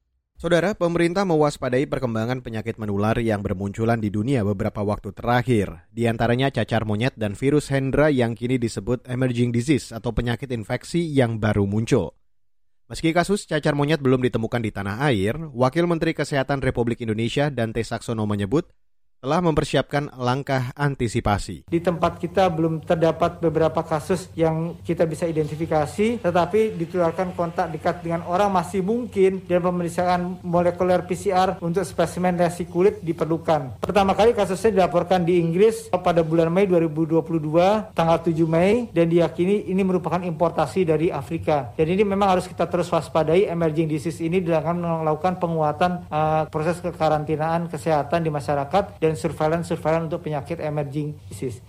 Saudara, 0.42 0.74
pemerintah 0.74 1.22
mewaspadai 1.22 1.86
perkembangan 1.86 2.42
penyakit 2.42 2.74
menular 2.74 3.14
yang 3.22 3.46
bermunculan 3.46 4.02
di 4.02 4.10
dunia 4.10 4.42
beberapa 4.42 4.82
waktu 4.82 5.14
terakhir, 5.14 5.86
di 5.94 6.10
antaranya 6.10 6.50
cacar 6.50 6.82
monyet 6.82 7.14
dan 7.14 7.38
virus 7.38 7.70
Hendra 7.70 8.10
yang 8.10 8.34
kini 8.34 8.58
disebut 8.58 9.06
emerging 9.06 9.54
disease 9.54 9.94
atau 9.94 10.10
penyakit 10.10 10.50
infeksi 10.50 10.98
yang 10.98 11.38
baru 11.38 11.62
muncul. 11.62 12.18
Meski 12.90 13.14
kasus 13.14 13.46
cacar 13.46 13.78
monyet 13.78 14.02
belum 14.02 14.18
ditemukan 14.18 14.66
di 14.66 14.74
tanah 14.74 15.06
air, 15.06 15.38
Wakil 15.54 15.86
Menteri 15.86 16.10
Kesehatan 16.10 16.58
Republik 16.58 16.98
Indonesia 17.06 17.46
Dante 17.46 17.86
Saksono 17.86 18.26
menyebut 18.26 18.66
telah 19.22 19.38
mempersiapkan 19.38 20.18
langkah 20.18 20.74
antisipasi. 20.74 21.70
Di 21.70 21.78
tempat 21.78 22.18
kita 22.18 22.50
belum 22.50 22.82
terdapat 22.82 23.38
beberapa 23.38 23.86
kasus 23.86 24.26
yang 24.34 24.74
kita 24.82 25.06
bisa 25.06 25.30
identifikasi, 25.30 26.26
tetapi 26.26 26.74
ditularkan 26.74 27.30
kontak 27.38 27.70
dekat 27.70 28.02
dengan 28.02 28.26
orang 28.26 28.50
masih 28.50 28.82
mungkin 28.82 29.46
dan 29.46 29.62
pemeriksaan 29.62 30.42
molekuler 30.42 31.06
PCR 31.06 31.62
untuk 31.62 31.86
spesimen 31.86 32.34
resi 32.34 32.66
kulit 32.66 32.98
diperlukan. 32.98 33.78
Pertama 33.78 34.18
kali 34.18 34.34
kasusnya 34.34 34.82
dilaporkan 34.82 35.22
di 35.22 35.38
Inggris 35.38 35.86
pada 35.94 36.26
bulan 36.26 36.50
Mei 36.50 36.66
2022, 36.66 37.94
tanggal 37.94 38.18
7 38.26 38.34
Mei, 38.50 38.90
dan 38.90 39.06
diyakini 39.06 39.70
ini 39.70 39.86
merupakan 39.86 40.18
importasi 40.18 40.82
dari 40.82 41.14
Afrika. 41.14 41.70
Dan 41.78 41.94
ini 41.94 42.02
memang 42.02 42.34
harus 42.34 42.50
kita 42.50 42.66
terus 42.66 42.90
waspadai 42.90 43.46
emerging 43.46 43.86
disease 43.86 44.18
ini 44.18 44.42
dalam 44.42 44.82
melakukan 44.82 45.38
penguatan 45.38 46.10
uh, 46.10 46.50
proses 46.50 46.82
kekarantinaan 46.82 47.70
kesehatan 47.70 48.26
di 48.26 48.30
masyarakat 48.34 48.98
dan 48.98 49.11
dan 49.12 49.20
surveillance-surveillance 49.20 50.08
untuk 50.08 50.24
penyakit 50.24 50.56
emerging 50.64 51.20
disease. 51.28 51.60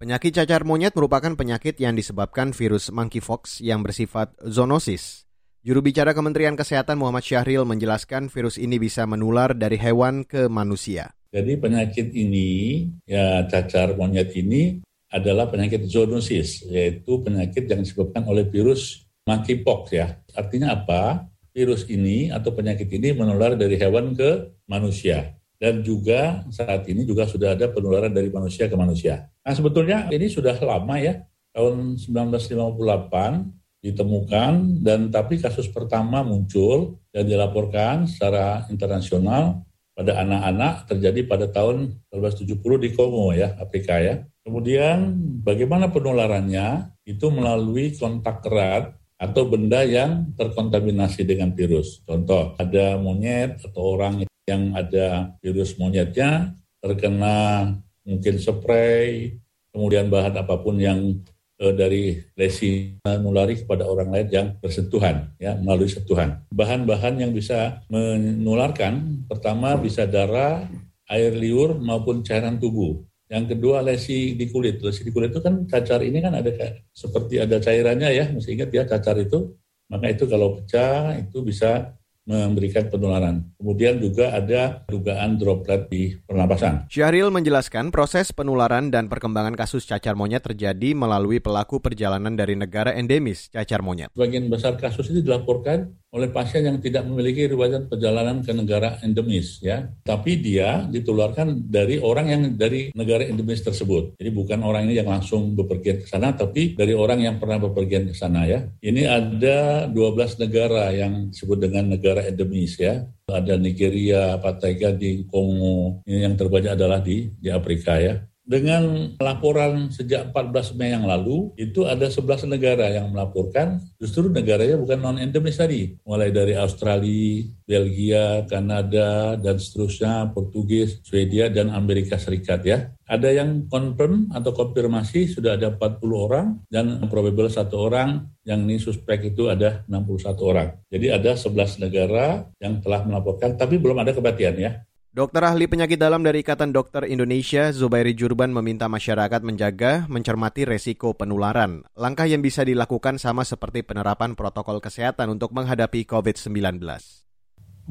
Penyakit 0.00 0.34
cacar 0.34 0.64
monyet 0.64 0.96
merupakan 0.96 1.36
penyakit 1.36 1.78
yang 1.78 1.94
disebabkan 1.94 2.56
virus 2.56 2.88
monkeypox 2.90 3.60
yang 3.60 3.84
bersifat 3.84 4.34
zoonosis. 4.40 5.28
Juru 5.62 5.78
bicara 5.78 6.10
Kementerian 6.10 6.58
Kesehatan 6.58 6.98
Muhammad 6.98 7.22
Syahril 7.22 7.62
menjelaskan 7.62 8.26
virus 8.26 8.58
ini 8.58 8.82
bisa 8.82 9.06
menular 9.06 9.54
dari 9.54 9.78
hewan 9.78 10.26
ke 10.26 10.50
manusia. 10.50 11.14
Jadi 11.30 11.54
penyakit 11.54 12.10
ini, 12.10 12.90
ya 13.06 13.46
cacar 13.46 13.94
monyet 13.94 14.34
ini 14.34 14.82
adalah 15.06 15.46
penyakit 15.46 15.86
zoonosis, 15.86 16.66
yaitu 16.66 17.22
penyakit 17.22 17.70
yang 17.70 17.86
disebabkan 17.86 18.26
oleh 18.26 18.42
virus 18.50 19.06
monkeypox 19.22 19.94
ya. 19.94 20.18
Artinya 20.34 20.74
apa? 20.74 21.30
Virus 21.54 21.86
ini 21.86 22.32
atau 22.32 22.50
penyakit 22.56 22.90
ini 22.90 23.14
menular 23.14 23.54
dari 23.54 23.78
hewan 23.78 24.18
ke 24.18 24.50
manusia 24.66 25.36
dan 25.62 25.78
juga 25.86 26.42
saat 26.50 26.82
ini 26.90 27.06
juga 27.06 27.22
sudah 27.30 27.54
ada 27.54 27.70
penularan 27.70 28.10
dari 28.10 28.34
manusia 28.34 28.66
ke 28.66 28.74
manusia. 28.74 29.30
Nah 29.46 29.54
sebetulnya 29.54 30.10
ini 30.10 30.26
sudah 30.26 30.58
lama 30.58 30.98
ya, 30.98 31.22
tahun 31.54 32.02
1958 32.02 33.86
ditemukan 33.86 34.82
dan 34.82 35.14
tapi 35.14 35.38
kasus 35.38 35.70
pertama 35.70 36.26
muncul 36.26 36.98
dan 37.14 37.30
dilaporkan 37.30 38.10
secara 38.10 38.66
internasional 38.74 39.62
pada 39.94 40.18
anak-anak 40.26 40.90
terjadi 40.90 41.30
pada 41.30 41.46
tahun 41.46 41.94
1970 42.10 42.58
di 42.82 42.90
Kongo 42.98 43.30
ya, 43.30 43.54
Afrika 43.62 44.02
ya. 44.02 44.18
Kemudian 44.42 45.14
bagaimana 45.46 45.94
penularannya? 45.94 46.90
Itu 47.06 47.30
melalui 47.34 47.94
kontak 47.98 48.46
erat 48.46 48.94
atau 49.18 49.46
benda 49.46 49.82
yang 49.86 50.34
terkontaminasi 50.34 51.22
dengan 51.22 51.54
virus. 51.54 52.02
Contoh, 52.02 52.54
ada 52.58 52.98
monyet 52.98 53.58
atau 53.62 53.98
orang 53.98 54.26
yang 54.48 54.74
ada 54.74 55.38
virus 55.38 55.78
monyetnya 55.78 56.56
terkena 56.82 57.70
mungkin 58.02 58.34
spray, 58.42 59.38
kemudian 59.70 60.10
bahan 60.10 60.34
apa 60.34 60.58
pun 60.58 60.74
yang 60.82 61.22
e, 61.54 61.64
dari 61.70 62.18
lesi 62.34 62.98
menulari 63.06 63.62
kepada 63.62 63.86
orang 63.86 64.10
lain 64.10 64.28
yang 64.28 64.48
bersentuhan, 64.58 65.30
ya 65.38 65.54
melalui 65.54 65.86
sentuhan. 65.86 66.42
Bahan-bahan 66.50 67.22
yang 67.22 67.30
bisa 67.30 67.86
menularkan, 67.86 69.24
pertama 69.30 69.78
bisa 69.78 70.10
darah, 70.10 70.66
air 71.06 71.30
liur 71.38 71.78
maupun 71.78 72.26
cairan 72.26 72.58
tubuh. 72.58 72.98
Yang 73.30 73.56
kedua 73.56 73.80
lesi 73.80 74.36
di 74.36 74.50
kulit. 74.50 74.82
Lesi 74.82 75.06
di 75.06 75.14
kulit 75.14 75.32
itu 75.32 75.40
kan 75.40 75.64
cacar 75.64 76.04
ini 76.04 76.20
kan 76.20 76.36
ada 76.36 76.52
seperti 76.92 77.40
ada 77.40 77.56
cairannya 77.62 78.10
ya, 78.12 78.26
mesti 78.28 78.58
ingat 78.58 78.70
ya 78.74 78.84
cacar 78.84 79.16
itu. 79.22 79.54
Maka 79.88 80.08
itu 80.08 80.24
kalau 80.24 80.56
pecah 80.60 81.16
itu 81.20 81.44
bisa 81.44 81.96
memberikan 82.22 82.86
penularan. 82.86 83.50
Kemudian 83.58 83.98
juga 83.98 84.30
ada 84.30 84.86
dugaan 84.86 85.38
droplet 85.38 85.90
di 85.90 86.14
pernapasan. 86.22 86.86
Syahril 86.86 87.34
menjelaskan 87.34 87.90
proses 87.90 88.30
penularan 88.30 88.94
dan 88.94 89.10
perkembangan 89.10 89.58
kasus 89.58 89.82
cacar 89.82 90.14
monyet 90.14 90.46
terjadi 90.46 90.94
melalui 90.94 91.42
pelaku 91.42 91.82
perjalanan 91.82 92.38
dari 92.38 92.54
negara 92.54 92.94
endemis 92.94 93.50
cacar 93.50 93.82
monyet. 93.82 94.14
Sebagian 94.14 94.46
besar 94.46 94.78
kasus 94.78 95.10
ini 95.10 95.26
dilaporkan 95.26 96.01
oleh 96.12 96.28
pasien 96.28 96.68
yang 96.68 96.76
tidak 96.76 97.08
memiliki 97.08 97.48
riwayat 97.48 97.88
perjalanan 97.88 98.44
ke 98.44 98.52
negara 98.52 99.00
endemis 99.00 99.64
ya. 99.64 99.88
Tapi 100.04 100.36
dia 100.44 100.84
ditularkan 100.84 101.72
dari 101.72 101.96
orang 101.96 102.26
yang 102.28 102.42
dari 102.52 102.92
negara 102.92 103.24
endemis 103.24 103.64
tersebut. 103.64 104.20
Jadi 104.20 104.28
bukan 104.28 104.60
orang 104.60 104.84
ini 104.84 105.00
yang 105.00 105.08
langsung 105.08 105.56
bepergian 105.56 106.04
ke 106.04 106.06
sana 106.06 106.36
tapi 106.36 106.76
dari 106.76 106.92
orang 106.92 107.24
yang 107.24 107.40
pernah 107.40 107.56
bepergian 107.56 108.12
ke 108.12 108.14
sana 108.14 108.44
ya. 108.44 108.68
Ini 108.84 109.08
ada 109.08 109.88
12 109.88 110.36
negara 110.36 110.92
yang 110.92 111.32
disebut 111.32 111.58
dengan 111.64 111.88
negara 111.88 112.20
endemis 112.28 112.76
ya. 112.76 113.08
Ada 113.32 113.56
Nigeria, 113.56 114.36
Pataiga 114.36 114.92
di 114.92 115.24
Kongo, 115.24 116.04
ini 116.04 116.28
yang 116.28 116.36
terbanyak 116.36 116.76
adalah 116.76 117.00
di 117.00 117.32
di 117.40 117.48
Afrika 117.48 117.96
ya. 117.96 118.20
Dengan 118.42 119.14
laporan 119.22 119.94
sejak 119.94 120.34
14 120.34 120.74
Mei 120.74 120.90
yang 120.90 121.06
lalu, 121.06 121.54
itu 121.54 121.86
ada 121.86 122.10
11 122.10 122.50
negara 122.50 122.90
yang 122.90 123.14
melaporkan, 123.14 123.78
justru 124.02 124.26
negaranya 124.26 124.74
bukan 124.74 124.98
non-endemis 124.98 125.56
tadi. 125.56 125.94
Mulai 126.02 126.34
dari 126.34 126.58
Australia, 126.58 127.46
Belgia, 127.62 128.42
Kanada, 128.50 129.38
dan 129.38 129.56
seterusnya, 129.62 130.34
Portugis, 130.34 130.98
Swedia, 131.06 131.48
dan 131.54 131.70
Amerika 131.70 132.18
Serikat 132.18 132.66
ya. 132.66 132.90
Ada 133.06 133.30
yang 133.30 133.70
confirm 133.70 134.34
atau 134.34 134.50
konfirmasi 134.50 135.30
sudah 135.30 135.54
ada 135.54 135.70
40 135.78 136.02
orang, 136.12 136.46
dan 136.66 136.98
probable 137.06 137.46
satu 137.46 137.78
orang, 137.78 138.26
yang 138.42 138.66
ini 138.66 138.82
suspek 138.82 139.30
itu 139.30 139.46
ada 139.46 139.86
61 139.86 140.42
orang. 140.42 140.68
Jadi 140.90 141.06
ada 141.14 141.38
11 141.38 141.78
negara 141.78 142.50
yang 142.58 142.82
telah 142.82 143.06
melaporkan, 143.06 143.54
tapi 143.54 143.78
belum 143.78 144.02
ada 144.02 144.10
kematian 144.10 144.58
ya. 144.58 144.82
Dokter 145.12 145.44
ahli 145.44 145.68
penyakit 145.68 146.00
dalam 146.00 146.24
dari 146.24 146.40
Ikatan 146.40 146.72
Dokter 146.72 147.04
Indonesia, 147.04 147.68
Zubairi 147.68 148.16
Jurban 148.16 148.48
meminta 148.48 148.88
masyarakat 148.88 149.44
menjaga, 149.44 150.08
mencermati 150.08 150.64
resiko 150.64 151.12
penularan. 151.12 151.84
Langkah 151.92 152.24
yang 152.24 152.40
bisa 152.40 152.64
dilakukan 152.64 153.20
sama 153.20 153.44
seperti 153.44 153.84
penerapan 153.84 154.32
protokol 154.32 154.80
kesehatan 154.80 155.36
untuk 155.36 155.52
menghadapi 155.52 156.08
COVID-19. 156.08 156.80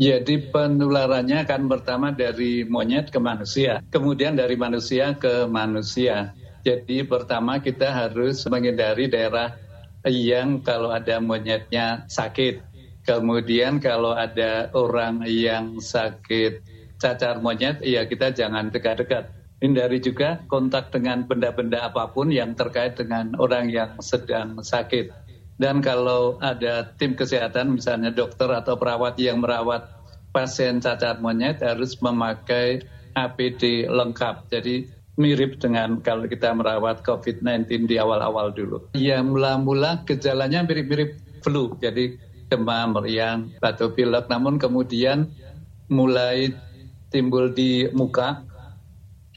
Jadi 0.02 0.36
penularannya 0.50 1.46
akan 1.46 1.70
pertama 1.70 2.10
dari 2.10 2.66
monyet 2.66 3.14
ke 3.14 3.22
manusia, 3.22 3.86
kemudian 3.94 4.34
dari 4.34 4.58
manusia 4.58 5.14
ke 5.14 5.46
manusia. 5.46 6.34
Jadi 6.66 7.06
pertama 7.06 7.62
kita 7.62 8.02
harus 8.02 8.42
menghindari 8.50 9.06
daerah 9.06 9.62
yang 10.10 10.58
kalau 10.66 10.90
ada 10.90 11.22
monyetnya 11.22 12.02
sakit. 12.10 12.66
Kemudian 13.06 13.78
kalau 13.78 14.18
ada 14.18 14.74
orang 14.74 15.22
yang 15.30 15.78
sakit 15.78 16.81
cacar 17.02 17.42
monyet, 17.42 17.82
ya 17.82 18.06
kita 18.06 18.30
jangan 18.30 18.70
dekat-dekat. 18.70 19.34
Hindari 19.62 20.02
juga 20.02 20.42
kontak 20.46 20.94
dengan 20.94 21.26
benda-benda 21.26 21.90
apa 21.90 22.10
pun 22.10 22.30
yang 22.30 22.54
terkait 22.54 22.98
dengan 22.98 23.34
orang 23.38 23.70
yang 23.70 23.98
sedang 24.02 24.62
sakit. 24.62 25.14
Dan 25.58 25.86
kalau 25.86 26.42
ada 26.42 26.90
tim 26.98 27.14
kesehatan, 27.14 27.78
misalnya 27.78 28.10
dokter 28.10 28.50
atau 28.50 28.78
perawat 28.78 29.18
yang 29.22 29.42
merawat 29.42 29.86
pasien 30.34 30.82
cacar 30.82 31.22
monyet 31.22 31.62
harus 31.62 31.94
memakai 32.02 32.82
APD 33.14 33.86
lengkap. 33.86 34.50
Jadi 34.50 34.90
mirip 35.22 35.62
dengan 35.62 36.02
kalau 36.02 36.26
kita 36.26 36.50
merawat 36.58 37.06
COVID-19 37.06 37.86
di 37.86 38.02
awal-awal 38.02 38.50
dulu. 38.56 38.90
Ya 38.98 39.22
mula-mula 39.22 40.02
gejalanya 40.10 40.66
mirip-mirip 40.66 41.22
flu, 41.46 41.78
jadi 41.78 42.18
demam, 42.50 42.98
meriang, 42.98 43.54
batuk 43.62 43.94
pilek. 43.94 44.26
Namun 44.26 44.58
kemudian 44.58 45.30
mulai 45.92 46.56
timbul 47.12 47.52
di 47.52 47.92
muka 47.92 48.42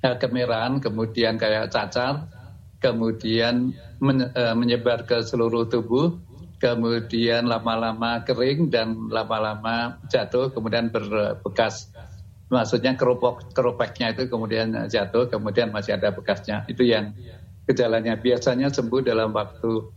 ya, 0.00 0.14
kemerahan, 0.16 0.78
kemudian 0.78 1.34
kayak 1.36 1.74
cacar, 1.74 2.30
kemudian 2.78 3.74
uh, 4.00 4.54
menyebar 4.54 5.02
ke 5.04 5.20
seluruh 5.26 5.66
tubuh, 5.66 6.14
kemudian 6.62 7.50
lama-lama 7.50 8.22
kering 8.22 8.70
dan 8.70 9.10
lama-lama 9.10 9.98
jatuh, 10.08 10.54
kemudian 10.54 10.88
berbekas. 10.88 11.90
Maksudnya 12.48 12.94
keropok 12.94 13.50
keropeknya 13.50 14.14
itu 14.14 14.30
kemudian 14.30 14.86
jatuh, 14.86 15.26
kemudian 15.26 15.74
masih 15.74 15.98
ada 15.98 16.14
bekasnya. 16.14 16.62
Itu 16.70 16.86
yang 16.86 17.10
gejalanya 17.66 18.14
biasanya 18.14 18.70
sembuh 18.70 19.00
dalam 19.02 19.32
waktu 19.32 19.90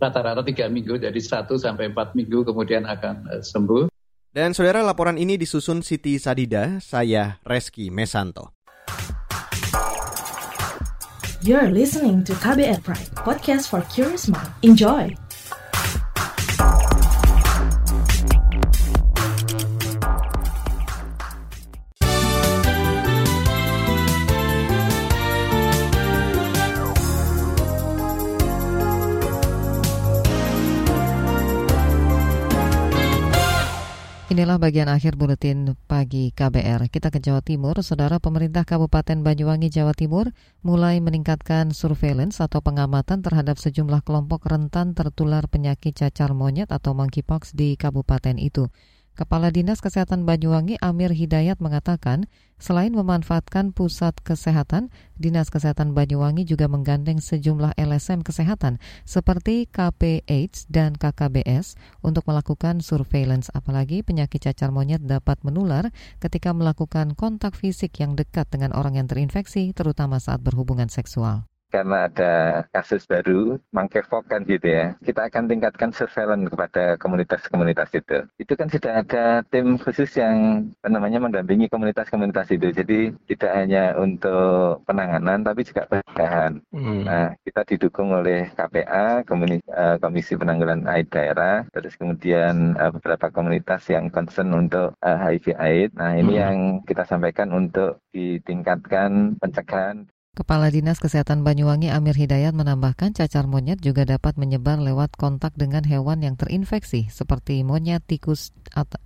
rata-rata 0.00 0.42
tiga 0.42 0.66
minggu, 0.66 0.96
jadi 0.96 1.20
satu 1.20 1.60
sampai 1.60 1.92
empat 1.92 2.16
minggu 2.16 2.42
kemudian 2.42 2.88
akan 2.88 3.44
sembuh. 3.44 3.89
Dan 4.30 4.54
saudara 4.54 4.86
laporan 4.86 5.18
ini 5.18 5.34
disusun 5.34 5.82
Siti 5.82 6.14
Sadida, 6.14 6.78
saya 6.78 7.42
Reski 7.42 7.90
Mesanto. 7.90 8.54
You're 11.42 11.74
listening 11.74 12.22
to 12.30 12.38
KBR 12.38 12.78
Pride, 12.86 13.10
podcast 13.26 13.66
for 13.66 13.82
curious 13.90 14.30
mind. 14.30 14.54
Enjoy! 14.62 15.10
Inilah 34.30 34.62
bagian 34.62 34.86
akhir 34.86 35.18
buletin 35.18 35.74
pagi 35.90 36.30
KBR. 36.30 36.86
Kita 36.86 37.10
ke 37.10 37.18
Jawa 37.18 37.42
Timur. 37.42 37.82
Saudara 37.82 38.22
pemerintah 38.22 38.62
Kabupaten 38.62 39.26
Banyuwangi, 39.26 39.74
Jawa 39.74 39.90
Timur 39.90 40.30
mulai 40.62 41.02
meningkatkan 41.02 41.74
surveillance 41.74 42.38
atau 42.38 42.62
pengamatan 42.62 43.26
terhadap 43.26 43.58
sejumlah 43.58 44.06
kelompok 44.06 44.46
rentan 44.46 44.94
tertular 44.94 45.50
penyakit 45.50 45.98
cacar 45.98 46.30
monyet 46.30 46.70
atau 46.70 46.94
monkeypox 46.94 47.58
di 47.58 47.74
kabupaten 47.74 48.38
itu. 48.38 48.70
Kepala 49.20 49.52
Dinas 49.52 49.84
Kesehatan 49.84 50.24
Banyuwangi 50.24 50.80
Amir 50.80 51.12
Hidayat 51.12 51.60
mengatakan, 51.60 52.24
selain 52.56 52.96
memanfaatkan 52.96 53.76
pusat 53.76 54.16
kesehatan, 54.24 54.88
Dinas 55.20 55.52
Kesehatan 55.52 55.92
Banyuwangi 55.92 56.48
juga 56.48 56.72
menggandeng 56.72 57.20
sejumlah 57.20 57.76
LSM 57.76 58.24
kesehatan 58.24 58.80
seperti 59.04 59.68
KPH 59.68 60.72
dan 60.72 60.96
KKBS 60.96 61.76
untuk 62.00 62.24
melakukan 62.32 62.80
surveillance. 62.80 63.52
Apalagi 63.52 64.00
penyakit 64.00 64.40
cacar 64.40 64.72
monyet 64.72 65.04
dapat 65.04 65.36
menular 65.44 65.92
ketika 66.16 66.56
melakukan 66.56 67.12
kontak 67.12 67.60
fisik 67.60 68.00
yang 68.00 68.16
dekat 68.16 68.48
dengan 68.48 68.72
orang 68.72 68.96
yang 68.96 69.04
terinfeksi 69.04 69.76
terutama 69.76 70.16
saat 70.16 70.40
berhubungan 70.40 70.88
seksual 70.88 71.44
karena 71.70 72.10
ada 72.10 72.32
kasus 72.74 73.06
baru 73.06 73.56
monkeypox 73.70 74.26
kan 74.26 74.42
gitu 74.44 74.66
ya. 74.66 74.98
Kita 75.00 75.30
akan 75.30 75.46
tingkatkan 75.46 75.90
surveillance 75.94 76.50
kepada 76.50 76.98
komunitas-komunitas 76.98 77.90
itu. 77.94 78.18
Itu 78.36 78.52
kan 78.58 78.68
sudah 78.68 79.06
ada 79.06 79.46
tim 79.48 79.78
khusus 79.78 80.10
yang 80.18 80.68
namanya 80.84 81.22
mendampingi 81.22 81.70
komunitas-komunitas 81.70 82.50
itu. 82.50 82.68
Jadi 82.74 82.98
tidak 83.30 83.52
hanya 83.54 83.94
untuk 83.96 84.82
penanganan 84.84 85.46
tapi 85.46 85.62
juga 85.62 85.86
pencegahan. 85.86 86.60
Hmm. 86.70 87.02
nah 87.06 87.34
kita 87.44 87.62
didukung 87.66 88.10
oleh 88.14 88.50
KPA 88.54 89.22
eh, 89.22 89.96
Komisi 90.00 90.34
Penanggulangan 90.34 90.88
AIDS 90.90 91.10
Daerah 91.10 91.66
terus 91.70 91.94
kemudian 91.94 92.74
eh, 92.74 92.90
beberapa 92.90 93.30
komunitas 93.30 93.86
yang 93.90 94.08
concern 94.10 94.50
untuk 94.54 94.96
HIV 95.02 95.54
eh, 95.54 95.56
AIDS 95.58 95.94
nah 95.94 96.12
ini 96.16 96.34
hmm. 96.36 96.42
yang 96.42 96.56
kita 96.86 97.04
sampaikan 97.06 97.50
untuk 97.54 98.02
ditingkatkan 98.10 99.38
pencegahan 99.38 100.06
Kepala 100.40 100.72
Dinas 100.72 100.96
Kesehatan 100.96 101.44
Banyuwangi 101.44 101.92
Amir 101.92 102.16
Hidayat 102.16 102.56
menambahkan 102.56 103.12
cacar 103.12 103.44
monyet 103.44 103.84
juga 103.84 104.08
dapat 104.08 104.40
menyebar 104.40 104.80
lewat 104.80 105.12
kontak 105.12 105.52
dengan 105.52 105.84
hewan 105.84 106.24
yang 106.24 106.40
terinfeksi 106.40 107.12
seperti 107.12 107.60
monyet, 107.60 108.00
tikus, 108.08 108.48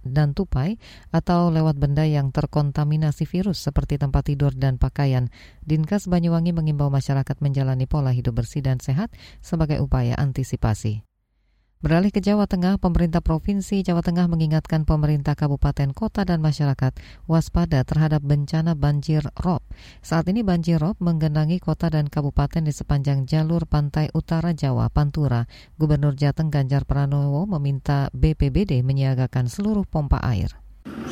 dan 0.06 0.30
tupai 0.30 0.78
atau 1.10 1.50
lewat 1.50 1.74
benda 1.74 2.06
yang 2.06 2.30
terkontaminasi 2.30 3.26
virus 3.26 3.66
seperti 3.66 3.98
tempat 3.98 4.30
tidur 4.30 4.54
dan 4.54 4.78
pakaian. 4.78 5.26
Dinkes 5.66 6.06
Banyuwangi 6.06 6.54
mengimbau 6.54 6.86
masyarakat 6.86 7.42
menjalani 7.42 7.90
pola 7.90 8.14
hidup 8.14 8.38
bersih 8.38 8.62
dan 8.62 8.78
sehat 8.78 9.10
sebagai 9.42 9.82
upaya 9.82 10.14
antisipasi. 10.14 11.02
Beralih 11.84 12.08
ke 12.08 12.24
Jawa 12.24 12.48
Tengah, 12.48 12.80
pemerintah 12.80 13.20
Provinsi 13.20 13.84
Jawa 13.84 14.00
Tengah 14.00 14.24
mengingatkan 14.24 14.88
pemerintah 14.88 15.36
kabupaten, 15.36 15.92
kota, 15.92 16.24
dan 16.24 16.40
masyarakat 16.40 16.96
waspada 17.28 17.84
terhadap 17.84 18.24
bencana 18.24 18.72
banjir 18.72 19.20
rob. 19.44 19.60
Saat 20.00 20.32
ini 20.32 20.40
banjir 20.40 20.80
rob 20.80 20.96
menggenangi 21.04 21.60
kota 21.60 21.92
dan 21.92 22.08
kabupaten 22.08 22.64
di 22.64 22.72
sepanjang 22.72 23.28
jalur 23.28 23.68
pantai 23.68 24.08
utara 24.16 24.56
Jawa, 24.56 24.88
Pantura. 24.88 25.44
Gubernur 25.76 26.16
Jateng 26.16 26.48
Ganjar 26.48 26.88
Pranowo 26.88 27.44
meminta 27.44 28.08
BPBD 28.16 28.80
menyiagakan 28.80 29.52
seluruh 29.52 29.84
pompa 29.84 30.24
air. 30.24 30.56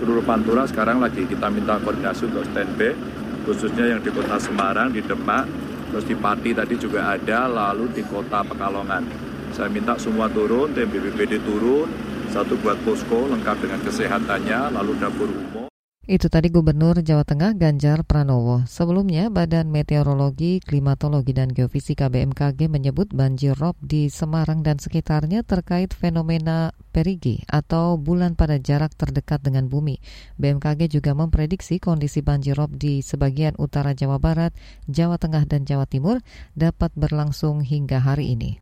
Seluruh 0.00 0.24
Pantura 0.24 0.64
sekarang 0.64 1.04
lagi 1.04 1.28
kita 1.28 1.52
minta 1.52 1.76
koordinasi 1.84 2.32
untuk 2.32 2.48
standby, 2.48 2.96
khususnya 3.44 3.92
yang 3.92 4.00
di 4.00 4.08
kota 4.08 4.40
Semarang, 4.40 4.88
di 4.88 5.04
Demak, 5.04 5.44
terus 5.92 6.08
di 6.08 6.16
Pati 6.16 6.56
tadi 6.56 6.80
juga 6.80 7.12
ada, 7.12 7.44
lalu 7.44 7.92
di 7.92 8.00
kota 8.08 8.40
Pekalongan 8.40 9.31
saya 9.52 9.68
minta 9.68 9.94
semua 10.00 10.32
turun, 10.32 10.72
tim 10.72 10.88
BPBD 10.88 11.44
turun, 11.44 11.88
satu 12.32 12.56
buat 12.64 12.80
posko 12.82 13.28
lengkap 13.28 13.56
dengan 13.60 13.80
kesehatannya, 13.84 14.72
lalu 14.72 14.92
dapur 14.96 15.28
umum. 15.28 15.72
Itu 16.02 16.26
tadi 16.26 16.50
Gubernur 16.50 16.98
Jawa 16.98 17.22
Tengah 17.22 17.54
Ganjar 17.54 18.02
Pranowo. 18.02 18.66
Sebelumnya, 18.66 19.30
Badan 19.30 19.70
Meteorologi, 19.70 20.58
Klimatologi, 20.58 21.30
dan 21.30 21.54
Geofisika 21.54 22.10
BMKG 22.10 22.66
menyebut 22.66 23.14
banjir 23.14 23.54
rob 23.54 23.78
di 23.78 24.10
Semarang 24.10 24.66
dan 24.66 24.82
sekitarnya 24.82 25.46
terkait 25.46 25.94
fenomena 25.94 26.74
perigi 26.90 27.46
atau 27.46 28.02
bulan 28.02 28.34
pada 28.34 28.58
jarak 28.58 28.98
terdekat 28.98 29.46
dengan 29.46 29.70
bumi. 29.70 30.02
BMKG 30.42 30.90
juga 30.90 31.14
memprediksi 31.14 31.78
kondisi 31.78 32.18
banjir 32.18 32.58
rob 32.58 32.74
di 32.74 32.98
sebagian 32.98 33.54
utara 33.62 33.94
Jawa 33.94 34.18
Barat, 34.18 34.50
Jawa 34.90 35.22
Tengah, 35.22 35.46
dan 35.46 35.62
Jawa 35.68 35.86
Timur 35.86 36.18
dapat 36.58 36.90
berlangsung 36.98 37.62
hingga 37.62 38.02
hari 38.02 38.34
ini. 38.34 38.61